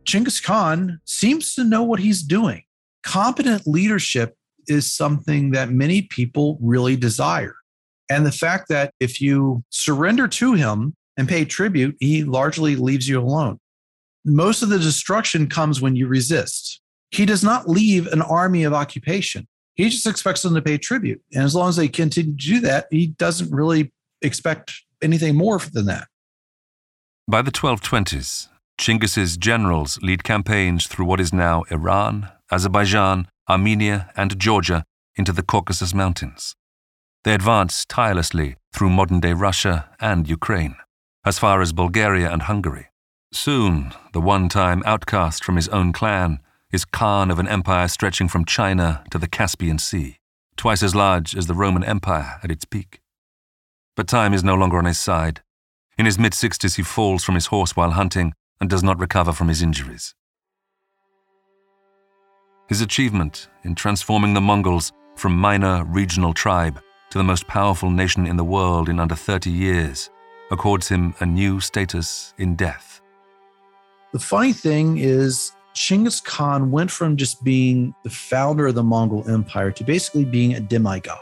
[0.04, 2.62] Genghis Khan seems to know what he's doing.
[3.02, 4.36] Competent leadership
[4.68, 7.56] is something that many people really desire.
[8.08, 13.08] And the fact that if you surrender to him and pay tribute, he largely leaves
[13.08, 13.58] you alone.
[14.24, 16.80] Most of the destruction comes when you resist.
[17.10, 19.46] He does not leave an army of occupation.
[19.74, 21.22] He just expects them to pay tribute.
[21.32, 23.92] And as long as they continue to do that, he doesn't really
[24.22, 26.08] expect anything more than that.
[27.28, 34.38] By the 1220s, Chinggis's generals lead campaigns through what is now Iran, Azerbaijan, Armenia, and
[34.38, 34.84] Georgia
[35.16, 36.54] into the Caucasus Mountains.
[37.26, 40.76] They advance tirelessly through modern day Russia and Ukraine,
[41.24, 42.86] as far as Bulgaria and Hungary.
[43.32, 46.38] Soon, the one time outcast from his own clan
[46.70, 50.20] is Khan of an empire stretching from China to the Caspian Sea,
[50.56, 53.00] twice as large as the Roman Empire at its peak.
[53.96, 55.42] But time is no longer on his side.
[55.98, 59.32] In his mid 60s, he falls from his horse while hunting and does not recover
[59.32, 60.14] from his injuries.
[62.68, 68.26] His achievement in transforming the Mongols from minor regional tribe to the most powerful nation
[68.26, 70.10] in the world in under 30 years
[70.50, 73.00] accords him a new status in death.
[74.12, 79.28] The funny thing is, Chinggis Khan went from just being the founder of the Mongol
[79.28, 81.18] Empire to basically being a demigod.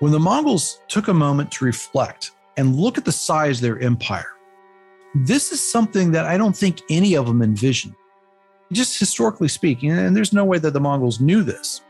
[0.00, 3.80] When the Mongols took a moment to reflect and look at the size of their
[3.80, 4.32] empire,
[5.14, 7.94] this is something that I don't think any of them envisioned.
[8.72, 11.80] Just historically speaking, and there's no way that the Mongols knew this,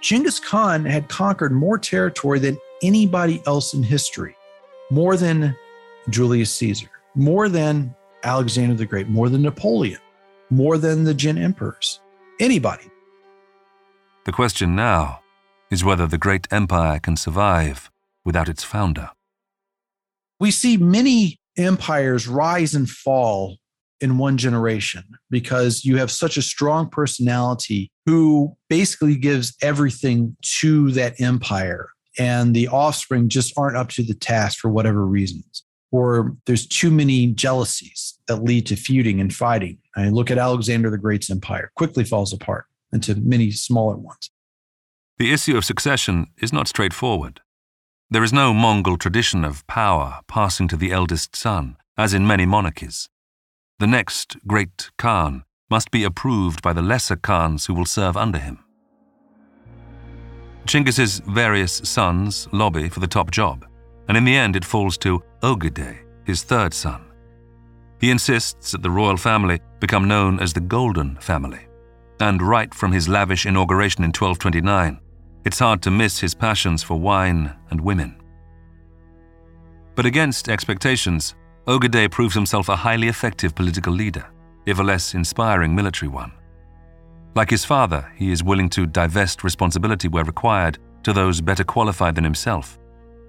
[0.00, 4.36] Genghis Khan had conquered more territory than anybody else in history,
[4.90, 5.56] more than
[6.10, 10.00] Julius Caesar, more than Alexander the Great, more than Napoleon,
[10.50, 12.00] more than the Jin emperors,
[12.38, 12.84] anybody.
[14.26, 15.20] The question now
[15.70, 17.90] is whether the great empire can survive
[18.24, 19.10] without its founder.
[20.38, 23.56] We see many empires rise and fall
[24.00, 30.90] in one generation because you have such a strong personality who basically gives everything to
[30.92, 35.64] that empire and the offspring just aren't up to the task for whatever reasons.
[35.90, 39.78] Or there's too many jealousies that lead to feuding and fighting.
[39.96, 41.70] I look at alexander the great's empire.
[41.76, 44.30] Quickly falls apart into many smaller ones.
[45.18, 47.40] The issue of succession is not straightforward.
[48.10, 52.44] There is no mongol tradition of power passing to the eldest son as in many
[52.46, 53.08] monarchies.
[53.78, 58.38] The next great Khan must be approved by the lesser Khans who will serve under
[58.38, 58.63] him.
[60.66, 63.66] Chinggis's various sons lobby for the top job,
[64.08, 67.04] and in the end it falls to Ogedei, his third son.
[68.00, 71.66] He insists that the royal family become known as the Golden Family,
[72.20, 75.00] and right from his lavish inauguration in 1229,
[75.44, 78.16] it's hard to miss his passions for wine and women.
[79.94, 81.34] But against expectations,
[81.66, 84.26] Ogedei proves himself a highly effective political leader,
[84.66, 86.32] if a less inspiring military one.
[87.34, 92.14] Like his father, he is willing to divest responsibility where required to those better qualified
[92.14, 92.78] than himself.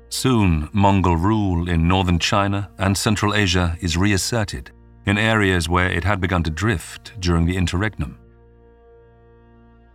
[0.09, 4.71] Soon, Mongol rule in northern China and Central Asia is reasserted
[5.07, 8.17] in areas where it had begun to drift during the interregnum.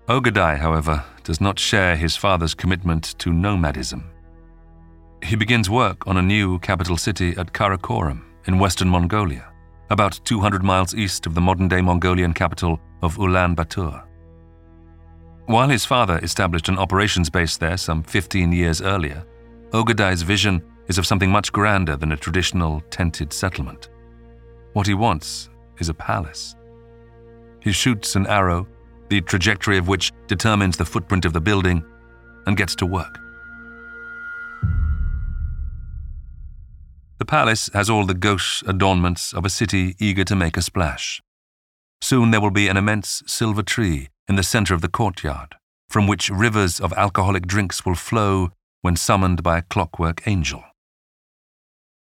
[0.09, 4.11] Ogedei, however, does not share his father's commitment to nomadism.
[5.23, 9.53] He begins work on a new capital city at Karakorum, in western Mongolia,
[9.91, 14.05] about 200 miles east of the modern day Mongolian capital of Ulaanbaatar.
[15.47, 19.25] While his father established an operations base there some 15 years earlier,
[19.73, 23.89] Ogedei's vision is of something much grander than a traditional tented settlement.
[24.73, 26.55] What he wants is a palace.
[27.61, 28.67] He shoots an arrow,
[29.09, 31.85] the trajectory of which determines the footprint of the building,
[32.47, 33.19] and gets to work.
[37.19, 41.21] The palace has all the gauche adornments of a city eager to make a splash.
[42.03, 45.57] Soon there will be an immense silver tree in the center of the courtyard,
[45.89, 48.51] from which rivers of alcoholic drinks will flow
[48.83, 50.65] when summoned by a clockwork angel.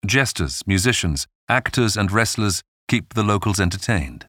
[0.07, 4.27] Jesters, musicians, actors, and wrestlers keep the locals entertained.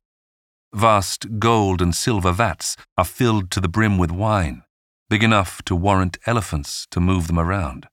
[0.73, 4.63] Vast gold and silver vats are filled to the brim with wine,
[5.09, 7.87] big enough to warrant elephants to move them around.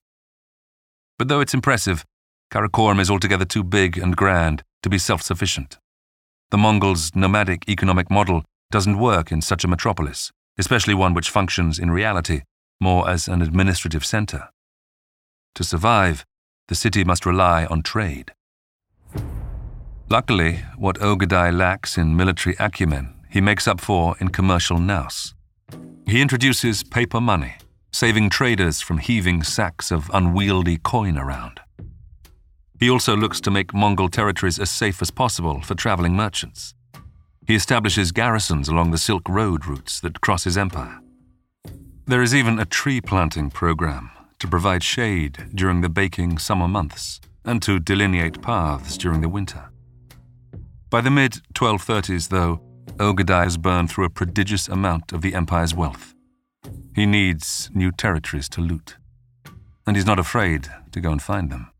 [1.19, 2.05] But though it's impressive,
[2.51, 5.79] Karakorum is altogether too big and grand to be self sufficient.
[6.55, 11.81] The Mongols' nomadic economic model doesn't work in such a metropolis, especially one which functions
[11.81, 12.43] in reality
[12.81, 14.51] more as an administrative center.
[15.57, 16.25] To survive,
[16.69, 18.35] the city must rely on trade.
[20.09, 25.35] Luckily, what Ogedei lacks in military acumen, he makes up for in commercial nous.
[26.07, 27.57] He introduces paper money,
[27.91, 31.59] saving traders from heaving sacks of unwieldy coin around.
[32.79, 36.75] He also looks to make Mongol territories as safe as possible for traveling merchants.
[37.47, 41.01] He establishes garrisons along the Silk Road routes that cross his empire.
[42.07, 47.21] There is even a tree planting program to provide shade during the baking summer months
[47.45, 49.71] and to delineate paths during the winter.
[50.91, 52.61] By the mid 1230s, though,
[52.99, 56.15] Ogedei has burned through a prodigious amount of the empire's wealth.
[56.95, 58.97] He needs new territories to loot,
[59.87, 61.71] and he's not afraid to go and find them.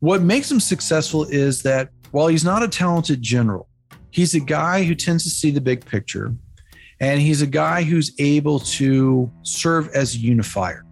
[0.00, 3.68] What makes him successful is that while he's not a talented general,
[4.10, 6.34] he's a guy who tends to see the big picture
[7.02, 10.84] And he's a guy who's able to serve as a unifier.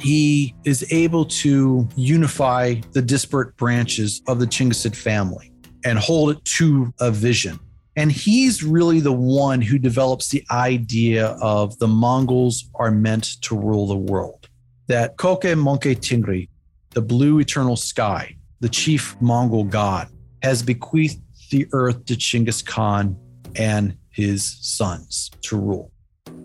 [0.00, 5.52] He is able to unify the disparate branches of the Chinggisid family
[5.84, 7.60] and hold it to a vision.
[7.96, 13.54] And he's really the one who develops the idea of the Mongols are meant to
[13.54, 14.48] rule the world.
[14.86, 16.48] That Köke Möngke Tengri,
[16.90, 20.08] the blue eternal sky, the chief Mongol god,
[20.42, 23.16] has bequeathed the earth to Chinggis Khan
[23.56, 25.92] and his sons to rule.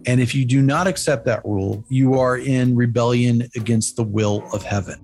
[0.07, 4.47] And if you do not accept that rule, you are in rebellion against the will
[4.53, 4.99] of heaven.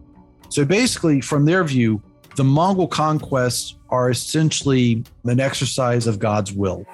[0.49, 2.01] So basically, from their view,
[2.35, 6.85] the Mongol conquests are essentially an exercise of God's will.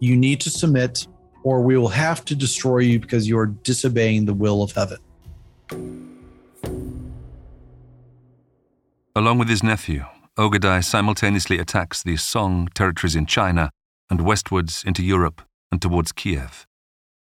[0.00, 1.06] You need to submit,
[1.42, 4.98] or we will have to destroy you because you are disobeying the will of heaven.
[9.16, 10.04] Along with his nephew,
[10.38, 13.70] Ogedei simultaneously attacks the Song territories in China
[14.08, 15.42] and westwards into Europe
[15.72, 16.64] and towards Kiev.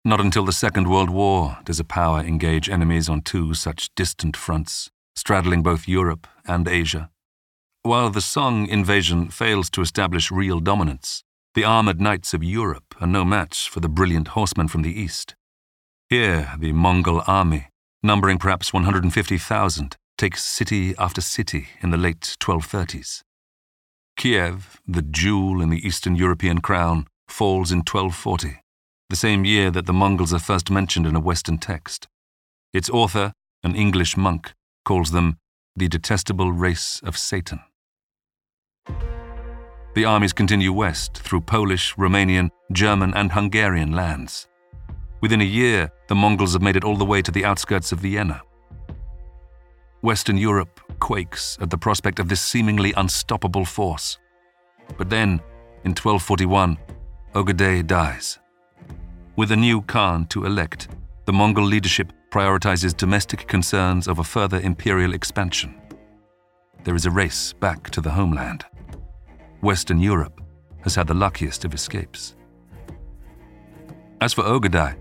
[0.03, 4.35] Not until the Second World War does a power engage enemies on two such distant
[4.35, 7.11] fronts, straddling both Europe and Asia.
[7.82, 11.22] While the Song invasion fails to establish real dominance,
[11.55, 15.35] the armored knights of Europe are no match for the brilliant horsemen from the east.
[16.09, 17.68] Here, the Mongol army,
[18.03, 23.23] numbering perhaps 150,000, takes city after city in the late 1230s.
[24.17, 28.61] Kiev, the jewel in the Eastern European crown, falls in 1240
[29.11, 32.09] the same year that the Mongols are first mentioned in a Western text.
[32.73, 34.53] Its author, an English monk,
[34.85, 35.37] calls them
[35.77, 37.61] the detestable race of Satan.
[39.95, 44.49] The armies continue west through Polish, Romanian, German, and Hungarian lands.
[45.21, 48.01] Within a year, the Mongols have made it all the way to the outskirts of
[48.01, 48.43] Vienna.
[50.05, 54.19] Western Europe quakes at the prospect of this seemingly unstoppable force.
[54.99, 55.41] But then,
[55.85, 56.77] in 1241,
[57.35, 58.39] Ogedei dies.
[59.35, 60.89] With a new Khan to elect,
[61.25, 65.81] the Mongol leadership prioritizes domestic concerns over further imperial expansion.
[66.85, 68.67] There is a race back to the homeland.
[69.63, 70.43] Western Europe
[70.83, 72.37] has had the luckiest of escapes.
[74.21, 74.97] As for Ogedei,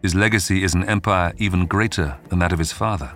[0.00, 3.14] his legacy is an empire even greater than that of his father.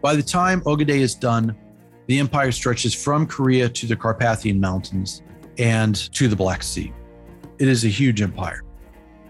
[0.00, 1.56] By the time Ogedei is done,
[2.06, 5.22] the empire stretches from Korea to the Carpathian Mountains
[5.58, 6.92] and to the Black Sea.
[7.58, 8.62] It is a huge empire.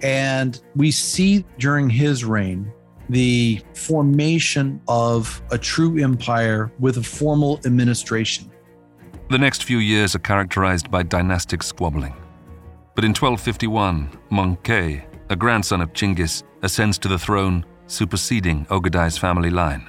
[0.03, 2.71] And we see during his reign
[3.09, 8.51] the formation of a true empire with a formal administration.
[9.31, 12.15] The next few years are characterized by dynastic squabbling.
[12.95, 19.51] But in 1251, Möngke, a grandson of Chinggis, ascends to the throne, superseding Ogedei's family
[19.51, 19.89] line.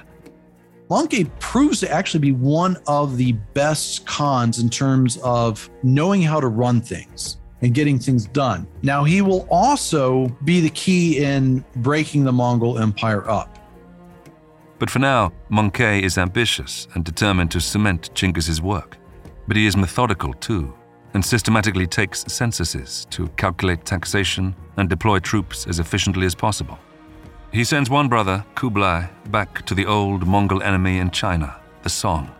[0.90, 6.40] Möngke proves to actually be one of the best Khans in terms of knowing how
[6.40, 8.66] to run things and getting things done.
[8.82, 13.56] Now, he will also be the key in breaking the Mongol Empire up.
[14.80, 18.96] But for now, Möngke is ambitious and determined to cement Chinggis's work.
[19.46, 20.74] But he is methodical too,
[21.14, 26.78] and systematically takes censuses to calculate taxation and deploy troops as efficiently as possible.
[27.52, 32.30] He sends one brother, Kublai, back to the old Mongol enemy in China, the Song.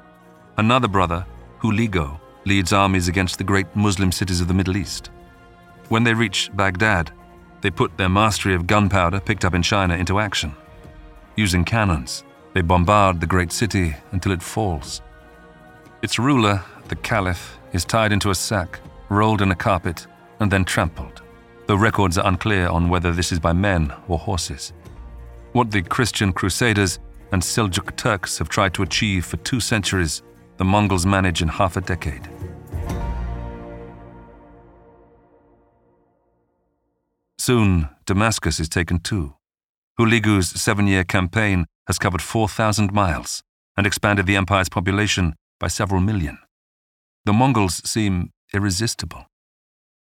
[0.56, 1.26] Another brother,
[1.60, 5.10] Hulagu, leads armies against the great Muslim cities of the Middle East.
[5.88, 7.10] When they reach Baghdad,
[7.60, 10.54] they put their mastery of gunpowder picked up in China into action.
[11.34, 12.22] Using cannons,
[12.54, 15.02] they bombard the great city until it falls.
[16.02, 20.06] Its ruler, the Caliph, is tied into a sack, rolled in a carpet,
[20.38, 21.20] and then trampled,
[21.66, 24.72] though records are unclear on whether this is by men or horses.
[25.52, 27.00] What the Christian Crusaders
[27.32, 30.22] and Seljuk Turks have tried to achieve for two centuries
[30.58, 32.28] the Mongols manage in half a decade.
[37.38, 39.34] Soon, Damascus is taken too.
[39.98, 43.42] Hulagu's seven year campaign has covered 4,000 miles
[43.76, 46.38] and expanded the empire's population by several million.
[47.24, 49.26] The Mongols seem irresistible.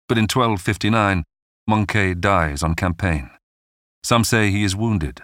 [0.09, 1.23] But in 1259,
[1.71, 3.31] Möngke dies on campaign.
[4.03, 5.23] Some say he is wounded,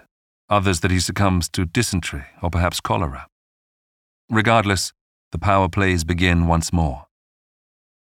[0.49, 3.27] others that he succumbs to dysentery or perhaps cholera.
[4.29, 4.93] Regardless,
[5.31, 7.07] the power plays begin once more.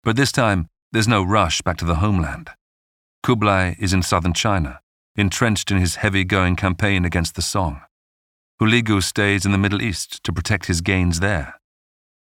[0.03, 2.51] But this time, there's no rush back to the homeland.
[3.23, 4.79] Kublai is in southern China,
[5.15, 7.81] entrenched in his heavy going campaign against the Song.
[8.61, 11.59] Hulagu stays in the Middle East to protect his gains there.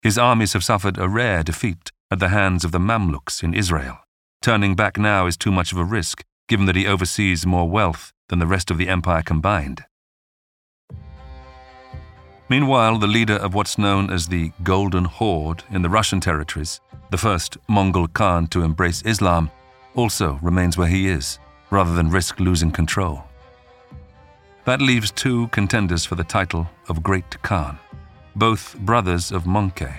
[0.01, 3.99] His armies have suffered a rare defeat at the hands of the Mamluks in Israel.
[4.41, 8.13] Turning back now is too much of a risk, given that he oversees more wealth
[8.29, 9.85] than the rest of the empire combined.
[12.49, 16.79] Meanwhile, the leader of what's known as the Golden Horde in the Russian territories,
[17.09, 19.51] the first Mongol Khan to embrace Islam,
[19.95, 21.39] also remains where he is,
[21.71, 23.23] rather than risk losing control.
[24.63, 27.79] That leaves two contenders for the title of Great Khan,
[28.35, 29.93] both brothers of Möngke,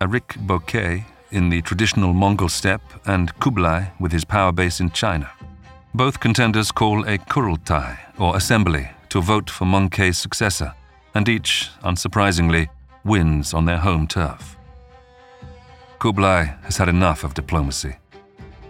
[0.00, 5.30] Ariq Böke in the traditional Mongol steppe and Kublai with his power base in China.
[5.94, 10.74] Both contenders call a Kurultai, or assembly, to vote for Möngke's successor,
[11.16, 12.68] and each, unsurprisingly,
[13.02, 14.58] wins on their home turf.
[15.98, 17.96] Kublai has had enough of diplomacy.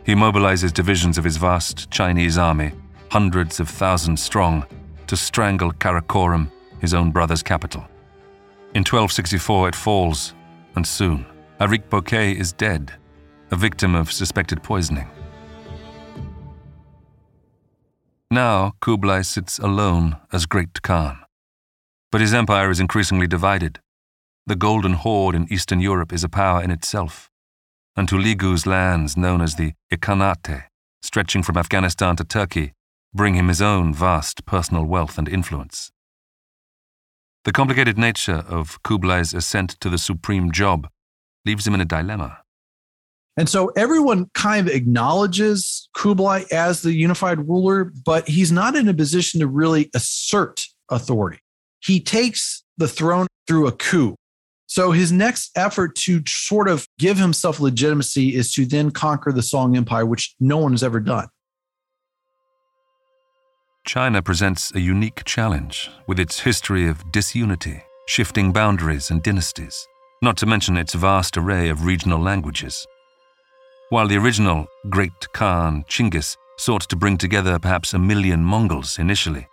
[0.05, 2.71] He mobilizes divisions of his vast Chinese army,
[3.11, 4.65] hundreds of thousands strong,
[5.09, 6.49] to strangle Karakorum,
[6.81, 7.81] his own brother's capital.
[8.75, 10.33] In 1264 it falls,
[10.77, 11.27] and soon
[11.61, 12.93] Ariq Böke is dead,
[13.51, 15.11] a victim of suspected poisoning.
[18.31, 21.26] Now Kublai sits alone as Great Khan.
[22.11, 23.81] But his empire is increasingly divided.
[24.47, 27.31] The Golden Horde in Eastern Europe is a power in itself.
[27.97, 30.65] And Hulagu's lands, known as the Ilkhanate,
[31.03, 32.73] stretching from Afghanistan to Turkey,
[33.15, 35.91] bring him his own vast personal wealth and influence.
[37.45, 40.89] The complicated nature of Kublai's ascent to the supreme job
[41.45, 42.39] leaves him in a dilemma.
[43.37, 48.89] And so everyone kind of acknowledges Kublai as the unified ruler, but he's not in
[48.89, 51.39] a position to really assert authority.
[51.87, 54.17] He takes the throne through a coup.
[54.67, 59.43] So his next effort to sort of give himself legitimacy is to then conquer the
[59.43, 61.29] Song Empire, which no one has ever done.
[63.87, 69.87] China presents a unique challenge with its history of disunity, shifting boundaries and dynasties,
[70.21, 72.85] not to mention its vast array of regional languages.
[73.91, 79.47] While the original Great Khan Chinggis sought to bring together perhaps a million Mongols initially,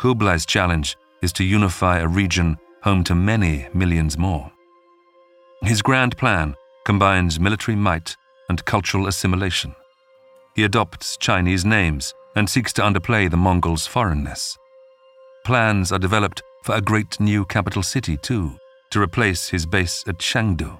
[0.00, 4.50] Kublai's challenge is to unify a region home to many millions more.
[5.62, 6.54] His grand plan
[6.84, 8.16] combines military might
[8.48, 9.74] and cultural assimilation.
[10.54, 14.56] He adopts Chinese names and seeks to underplay the Mongols' foreignness.
[15.44, 18.58] Plans are developed for a great new capital city, too,
[18.90, 20.78] to replace his base at Shangdu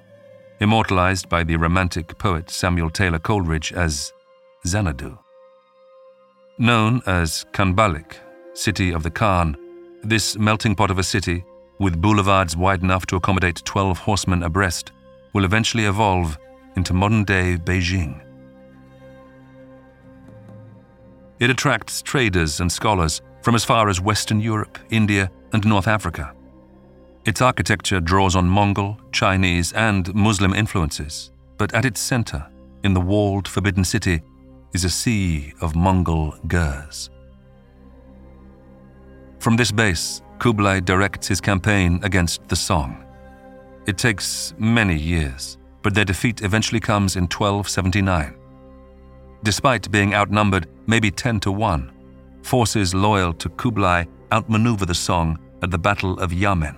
[0.60, 4.12] immortalized by the romantic poet Samuel Taylor Coleridge as
[4.66, 5.18] Xanadu.
[6.58, 8.16] Known as Khanbalik,
[8.54, 9.56] City of the Khan,
[10.02, 11.44] this melting pot of a city,
[11.78, 14.92] with boulevards wide enough to accommodate 12 horsemen abreast,
[15.32, 16.38] will eventually evolve
[16.76, 18.24] into modern day Beijing.
[21.38, 26.34] It attracts traders and scholars from as far as Western Europe, India, and North Africa.
[27.24, 32.46] Its architecture draws on Mongol, Chinese, and Muslim influences, but at its center,
[32.84, 34.22] in the walled Forbidden City,
[34.74, 37.10] is a sea of Mongol gers.
[39.38, 43.04] From this base, Kublai directs his campaign against the Song.
[43.86, 48.34] It takes many years, but their defeat eventually comes in 1279.
[49.44, 51.92] Despite being outnumbered maybe 10 to 1,
[52.42, 56.76] forces loyal to Kublai outmaneuver the Song at the Battle of Yamen.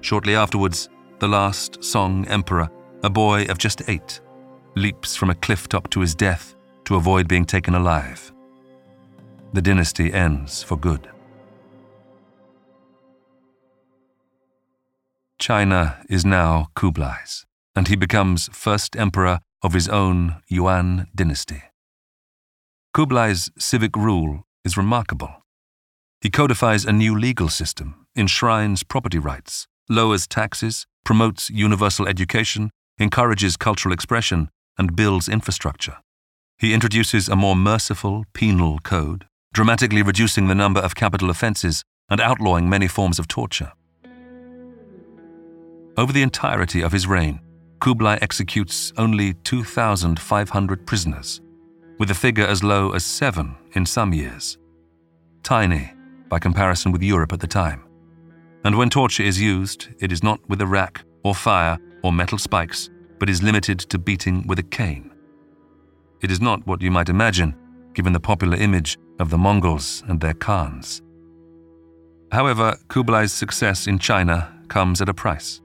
[0.00, 0.88] Shortly afterwards,
[1.18, 2.70] the last Song emperor,
[3.02, 4.20] a boy of just eight,
[4.76, 6.54] leaps from a cliff top to his death
[6.84, 8.32] to avoid being taken alive.
[9.52, 11.08] The dynasty ends for good.
[15.38, 21.62] China is now Kublai's, and he becomes first emperor of his own Yuan dynasty.
[22.94, 25.42] Kublai's civic rule is remarkable.
[26.22, 33.56] He codifies a new legal system, enshrines property rights, lowers taxes, promotes universal education, encourages
[33.56, 35.98] cultural expression, and builds infrastructure.
[36.58, 42.20] He introduces a more merciful penal code, dramatically reducing the number of capital offences and
[42.20, 43.72] outlawing many forms of torture.
[45.98, 47.40] Over the entirety of his reign,
[47.80, 51.40] Kublai executes only 2,500 prisoners,
[51.98, 54.58] with a figure as low as seven in some years.
[55.42, 55.94] Tiny
[56.28, 57.82] by comparison with Europe at the time.
[58.64, 62.36] And when torture is used, it is not with a rack or fire or metal
[62.36, 65.14] spikes, but is limited to beating with a cane.
[66.20, 67.56] It is not what you might imagine,
[67.94, 71.00] given the popular image of the Mongols and their Khans.
[72.32, 75.62] However, Kublai's success in China comes at a price.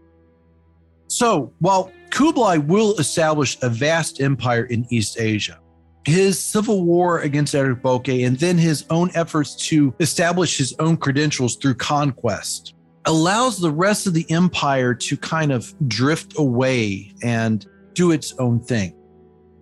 [1.12, 5.60] So, while Kublai will establish a vast empire in East Asia,
[6.06, 10.96] his civil war against Ariq Böke and then his own efforts to establish his own
[10.96, 17.68] credentials through conquest allows the rest of the empire to kind of drift away and
[17.92, 18.96] do its own thing.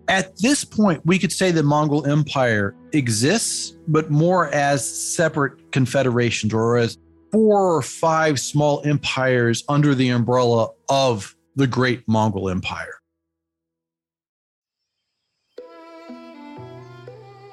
[0.07, 6.53] At this point, we could say the Mongol Empire exists, but more as separate confederations
[6.53, 6.99] or as
[7.31, 13.01] four or five small empires under the umbrella of the great Mongol Empire.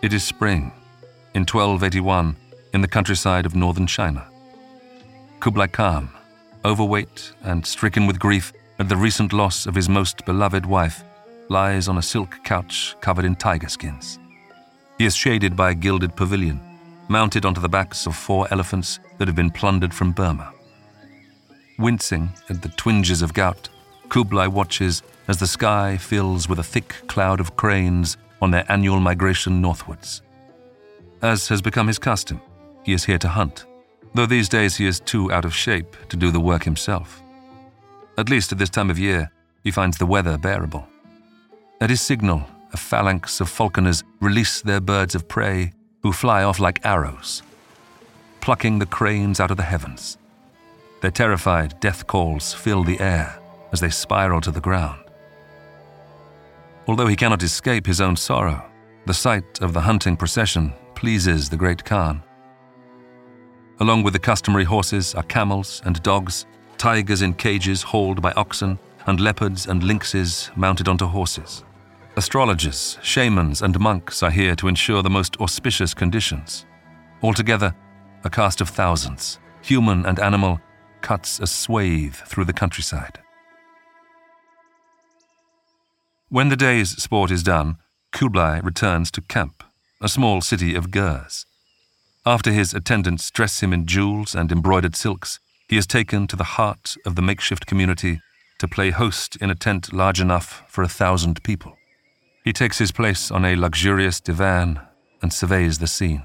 [0.01, 0.71] It is spring,
[1.35, 2.37] in 1281,
[2.73, 4.25] in the countryside of northern China.
[5.41, 6.09] Kublai Khan,
[6.65, 11.03] overweight and stricken with grief at the recent loss of his most beloved wife,
[11.49, 14.21] lies on a silk couch covered in tiger skins.
[14.99, 16.61] He is shaded by a gilded pavilion,
[17.09, 20.53] mounted onto the backs of four elephants that have been plundered from Burma.
[21.77, 23.69] Wincing at the twinges of gout,
[24.09, 29.01] Kublai watches as the sky fills with a thick cloud of cranes on their annual
[29.01, 30.23] migration northwards.
[31.23, 32.41] As has become his custom,
[32.85, 33.65] he is here to hunt,
[34.15, 37.23] though these days he is too out of shape to do the work himself.
[38.19, 39.31] At least at this time of year,
[39.65, 40.87] he finds the weather bearable.
[41.81, 46.61] At his signal, a phalanx of falconers release their birds of prey who fly off
[46.61, 47.43] like arrows,
[48.41, 50.19] plucking the cranes out of the heavens.
[51.01, 53.39] Their terrified death calls fill the air
[53.73, 55.03] as they spiral to the ground.
[56.87, 58.65] Although he cannot escape his own sorrow,
[59.07, 62.23] the sight of the hunting procession pleases the great Khan.
[63.81, 66.47] Along with the customary horses are camels and dogs,
[66.79, 71.65] tigers in cages hauled by oxen, and leopards and lynxes mounted onto horses.
[72.17, 76.67] Astrologers, shamans, and monks are here to ensure the most auspicious conditions.
[77.23, 77.75] Altogether,
[78.25, 80.61] a cast of thousands, human and animal,
[81.03, 83.21] cuts a swathe through the countryside.
[86.29, 87.77] When the day's sport is done,
[88.11, 89.63] Kublai returns to camp,
[90.01, 91.47] a small city of gers.
[92.27, 96.57] After his attendants dress him in jewels and embroidered silks, he is taken to the
[96.59, 98.21] heart of the makeshift community
[98.59, 101.77] to play host in a tent large enough for a thousand people.
[102.43, 104.81] He takes his place on a luxurious divan
[105.23, 106.25] and surveys the scene.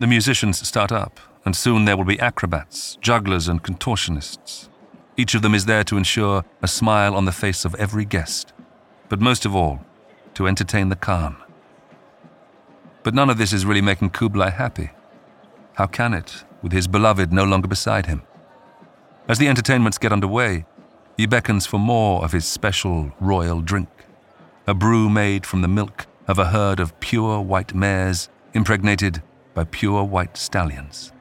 [0.00, 4.68] The musicians start up, and soon there will be acrobats, jugglers, and contortionists.
[5.16, 8.52] Each of them is there to ensure a smile on the face of every guest,
[9.08, 9.84] but most of all,
[10.34, 11.36] to entertain the Khan.
[13.02, 14.90] But none of this is really making Kublai happy.
[15.74, 18.22] How can it, with his beloved no longer beside him?
[19.28, 20.64] As the entertainments get underway,
[21.16, 23.88] he beckons for more of his special royal drink
[24.66, 29.20] a brew made from the milk of a herd of pure white mares impregnated
[29.54, 31.12] by pure white stallions.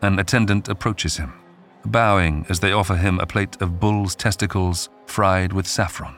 [0.00, 1.32] An attendant approaches him
[1.86, 6.14] bowing as they offer him a plate of bull's testicles fried with saffron.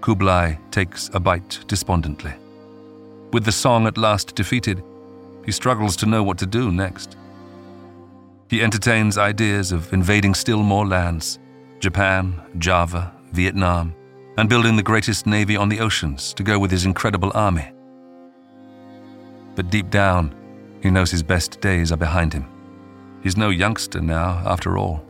[0.00, 2.32] Kublai takes a bite despondently.
[3.32, 4.82] With the song at last defeated,
[5.44, 7.16] he struggles to know what to do next.
[8.48, 11.38] He entertains ideas of invading still more lands
[11.80, 13.94] Japan, Java, Vietnam,
[14.36, 17.70] and building the greatest navy on the oceans to go with his incredible army.
[19.54, 20.34] But deep down,
[20.82, 22.46] he knows his best days are behind him.
[23.22, 25.04] He's no youngster now, after all,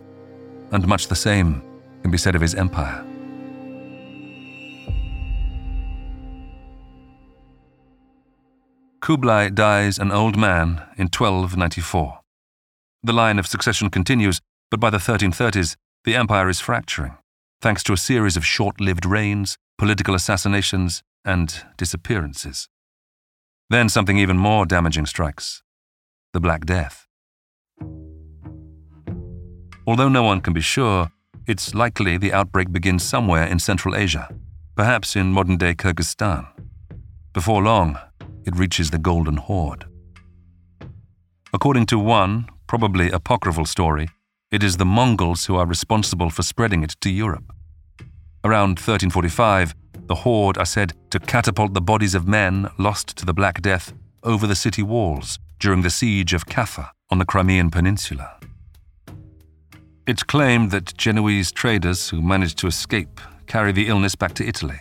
[0.72, 1.62] and much the same
[2.02, 3.04] can be said of his empire.
[9.00, 12.20] Kublai dies an old man in 1294.
[13.02, 14.40] The line of succession continues,
[14.70, 17.16] but by the 1330s, the empire is fracturing,
[17.62, 22.68] thanks to a series of short lived reigns, political assassinations, and disappearances.
[23.70, 25.62] Then something even more damaging strikes
[26.34, 27.07] the Black Death.
[29.88, 31.10] Although no one can be sure,
[31.46, 34.28] it's likely the outbreak begins somewhere in Central Asia,
[34.76, 36.46] perhaps in modern day Kyrgyzstan.
[37.32, 37.98] Before long,
[38.44, 39.86] it reaches the Golden Horde.
[41.54, 44.10] According to one, probably apocryphal story,
[44.50, 47.50] it is the Mongols who are responsible for spreading it to Europe.
[48.44, 49.74] Around 1345,
[50.06, 53.94] the Horde are said to catapult the bodies of men lost to the Black Death
[54.22, 58.38] over the city walls during the siege of Kaffa on the Crimean Peninsula.
[60.08, 64.80] It's claimed that Genoese traders who managed to escape carry the illness back to Italy,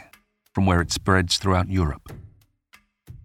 [0.54, 2.14] from where it spreads throughout Europe.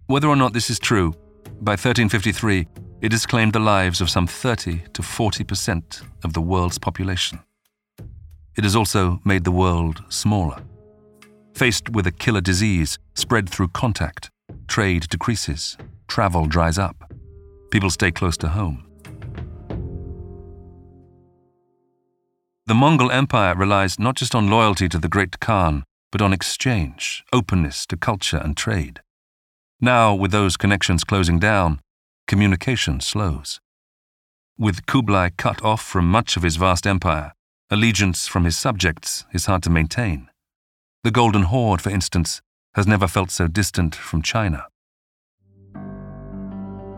[0.07, 1.13] Whether or not this is true,
[1.61, 2.67] by 1353,
[2.99, 7.39] it has claimed the lives of some 30 to 40% of the world's population.
[8.57, 10.61] It has also made the world smaller.
[11.53, 14.29] Faced with a killer disease spread through contact,
[14.67, 15.77] trade decreases,
[16.09, 17.13] travel dries up,
[17.71, 18.92] people stay close to home.
[22.65, 25.83] The Mongol Empire relies not just on loyalty to the Great Khan,
[26.13, 29.01] but on exchange, openness to culture and trade.
[29.81, 31.81] Now, with those connections closing down,
[32.25, 33.59] communication slows.
[34.57, 37.33] With Kublai cut off from much of his vast empire,
[37.69, 40.29] allegiance from his subjects is hard to maintain.
[41.03, 42.41] The Golden Horde, for instance,
[42.75, 44.67] has never felt so distant from China.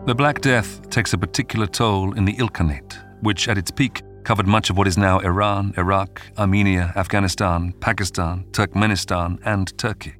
[0.06, 4.48] The Black Death takes a particular toll in the Ilkhanate, which at its peak covered
[4.48, 10.16] much of what is now Iran, Iraq, Armenia, Afghanistan, Pakistan, Turkmenistan, and Turkey.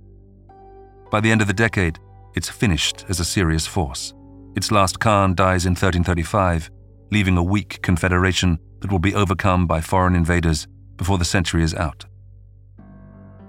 [1.11, 1.98] By the end of the decade,
[2.36, 4.14] it's finished as a serious force.
[4.54, 6.70] Its last Khan dies in 1335,
[7.11, 11.74] leaving a weak confederation that will be overcome by foreign invaders before the century is
[11.74, 12.07] out.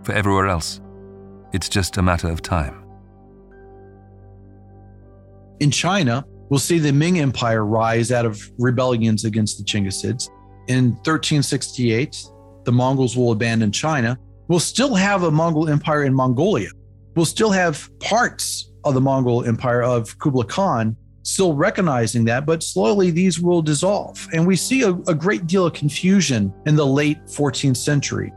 [0.01, 0.81] For everywhere else,
[1.53, 2.83] it's just a matter of time.
[5.59, 10.29] In China, we'll see the Ming Empire rise out of rebellions against the Chinggisids.
[10.67, 12.25] In 1368,
[12.65, 14.17] the Mongols will abandon China.
[14.47, 16.69] We'll still have a Mongol empire in Mongolia.
[17.15, 20.95] We'll still have parts of the Mongol empire of Kublai Khan
[21.27, 24.27] still recognizing that, but slowly these will dissolve.
[24.33, 28.31] And we see a, a great deal of confusion in the late 14th century.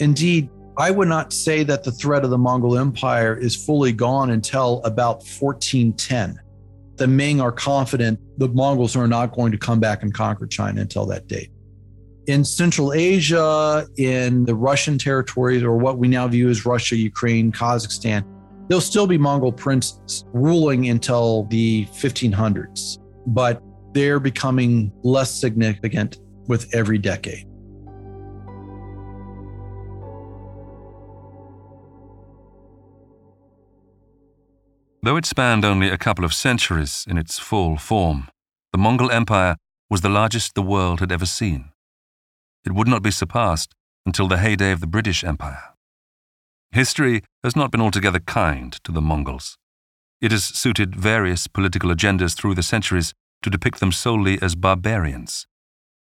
[0.00, 4.30] Indeed, I would not say that the threat of the Mongol Empire is fully gone
[4.30, 6.40] until about 1410.
[6.96, 10.80] The Ming are confident the Mongols are not going to come back and conquer China
[10.80, 11.50] until that date.
[12.26, 17.52] In Central Asia, in the Russian territories, or what we now view as Russia, Ukraine,
[17.52, 18.24] Kazakhstan,
[18.68, 23.62] There'll still be Mongol princes ruling until the 1500s, but
[23.92, 26.18] they're becoming less significant
[26.48, 27.46] with every decade.
[35.02, 38.28] Though it spanned only a couple of centuries in its full form,
[38.72, 39.56] the Mongol Empire
[39.90, 41.73] was the largest the world had ever seen.
[42.64, 43.74] It would not be surpassed
[44.06, 45.74] until the heyday of the British Empire.
[46.72, 49.56] History has not been altogether kind to the Mongols.
[50.20, 53.12] It has suited various political agendas through the centuries
[53.42, 55.46] to depict them solely as barbarians.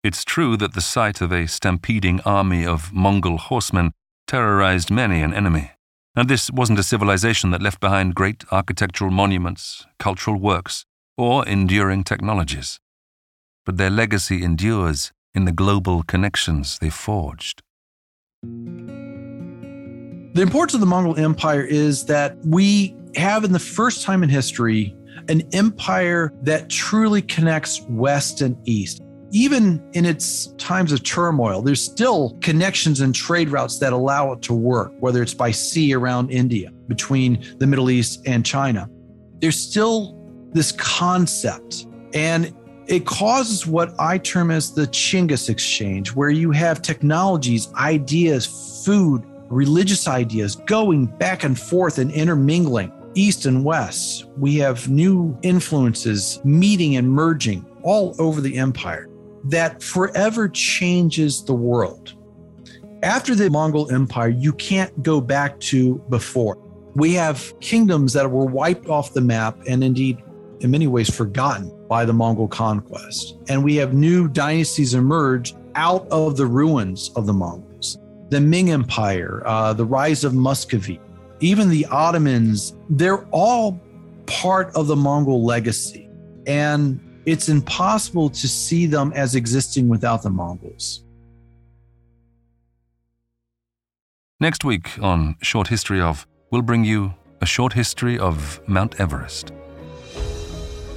[0.04, 3.92] It's true that the sight of a stampeding army of Mongol horsemen
[4.28, 5.72] terrorized many an enemy,
[6.16, 10.86] and this wasn't a civilization that left behind great architectural monuments, cultural works,
[11.18, 12.80] or enduring technologies.
[13.66, 17.62] But their legacy endures in the global connections they forged.
[20.34, 24.30] The importance of the Mongol Empire is that we have, in the first time in
[24.30, 24.96] history,
[25.30, 29.02] an empire that truly connects West and East.
[29.32, 34.42] Even in its times of turmoil, there's still connections and trade routes that allow it
[34.44, 38.90] to work, whether it's by sea around India, between the Middle East and China.
[39.40, 40.16] There's still
[40.54, 42.54] this concept, and
[42.88, 49.24] it causes what I term as the Chinggis exchange, where you have technologies, ideas, food,
[49.50, 54.26] religious ideas going back and forth and intermingling, east and west.
[54.38, 59.10] We have new influences meeting and merging all over the empire
[59.46, 62.14] that forever changes the world.
[63.04, 66.58] After the Mongol Empire, you can't go back to before.
[66.96, 70.24] We have kingdoms that were wiped off the map and indeed,
[70.62, 73.38] in many ways, forgotten by the Mongol conquest.
[73.48, 77.98] And we have new dynasties emerge out of the ruins of the Mongols
[78.30, 81.00] the Ming Empire, uh, the rise of Muscovy,
[81.40, 83.80] even the Ottomans, they're all
[84.26, 86.10] part of the Mongol legacy.
[86.48, 91.04] And it's impossible to see them as existing without the Mongols.
[94.40, 99.52] Next week on Short History of, we'll bring you a short history of Mount Everest.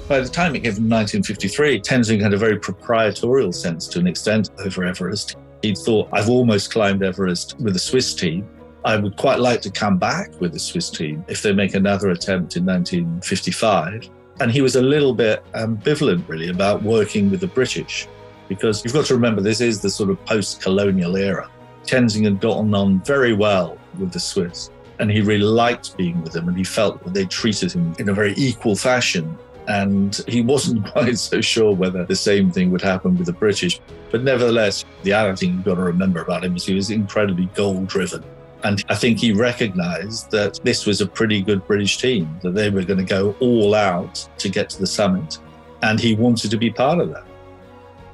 [0.09, 4.07] By the time it came from 1953, Tenzing had a very proprietorial sense to an
[4.07, 5.37] extent over Everest.
[5.61, 8.49] He thought, I've almost climbed Everest with the Swiss team.
[8.87, 12.09] I would quite like to come back with the Swiss team if they make another
[12.09, 14.09] attempt in 1955.
[14.41, 18.09] And he was a little bit ambivalent, really, about working with the British,
[18.49, 21.51] because you've got to remember this is the sort of post colonial era.
[21.85, 26.33] Tenzing had gotten on very well with the Swiss, and he really liked being with
[26.33, 29.37] them, and he felt that they treated him in a very equal fashion
[29.69, 33.81] and he wasn't quite so sure whether the same thing would happen with the British.
[34.11, 37.47] But nevertheless, the other thing you've got to remember about him is he was incredibly
[37.55, 38.25] goal driven.
[38.65, 42.71] And I think he recognized that this was a pretty good British team, that they
[42.71, 45.39] were going to go all out to get to the summit.
[45.83, 47.25] And he wanted to be part of that.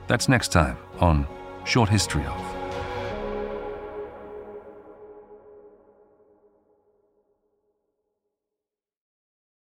[0.07, 1.27] That's next time on
[1.65, 2.54] Short History of.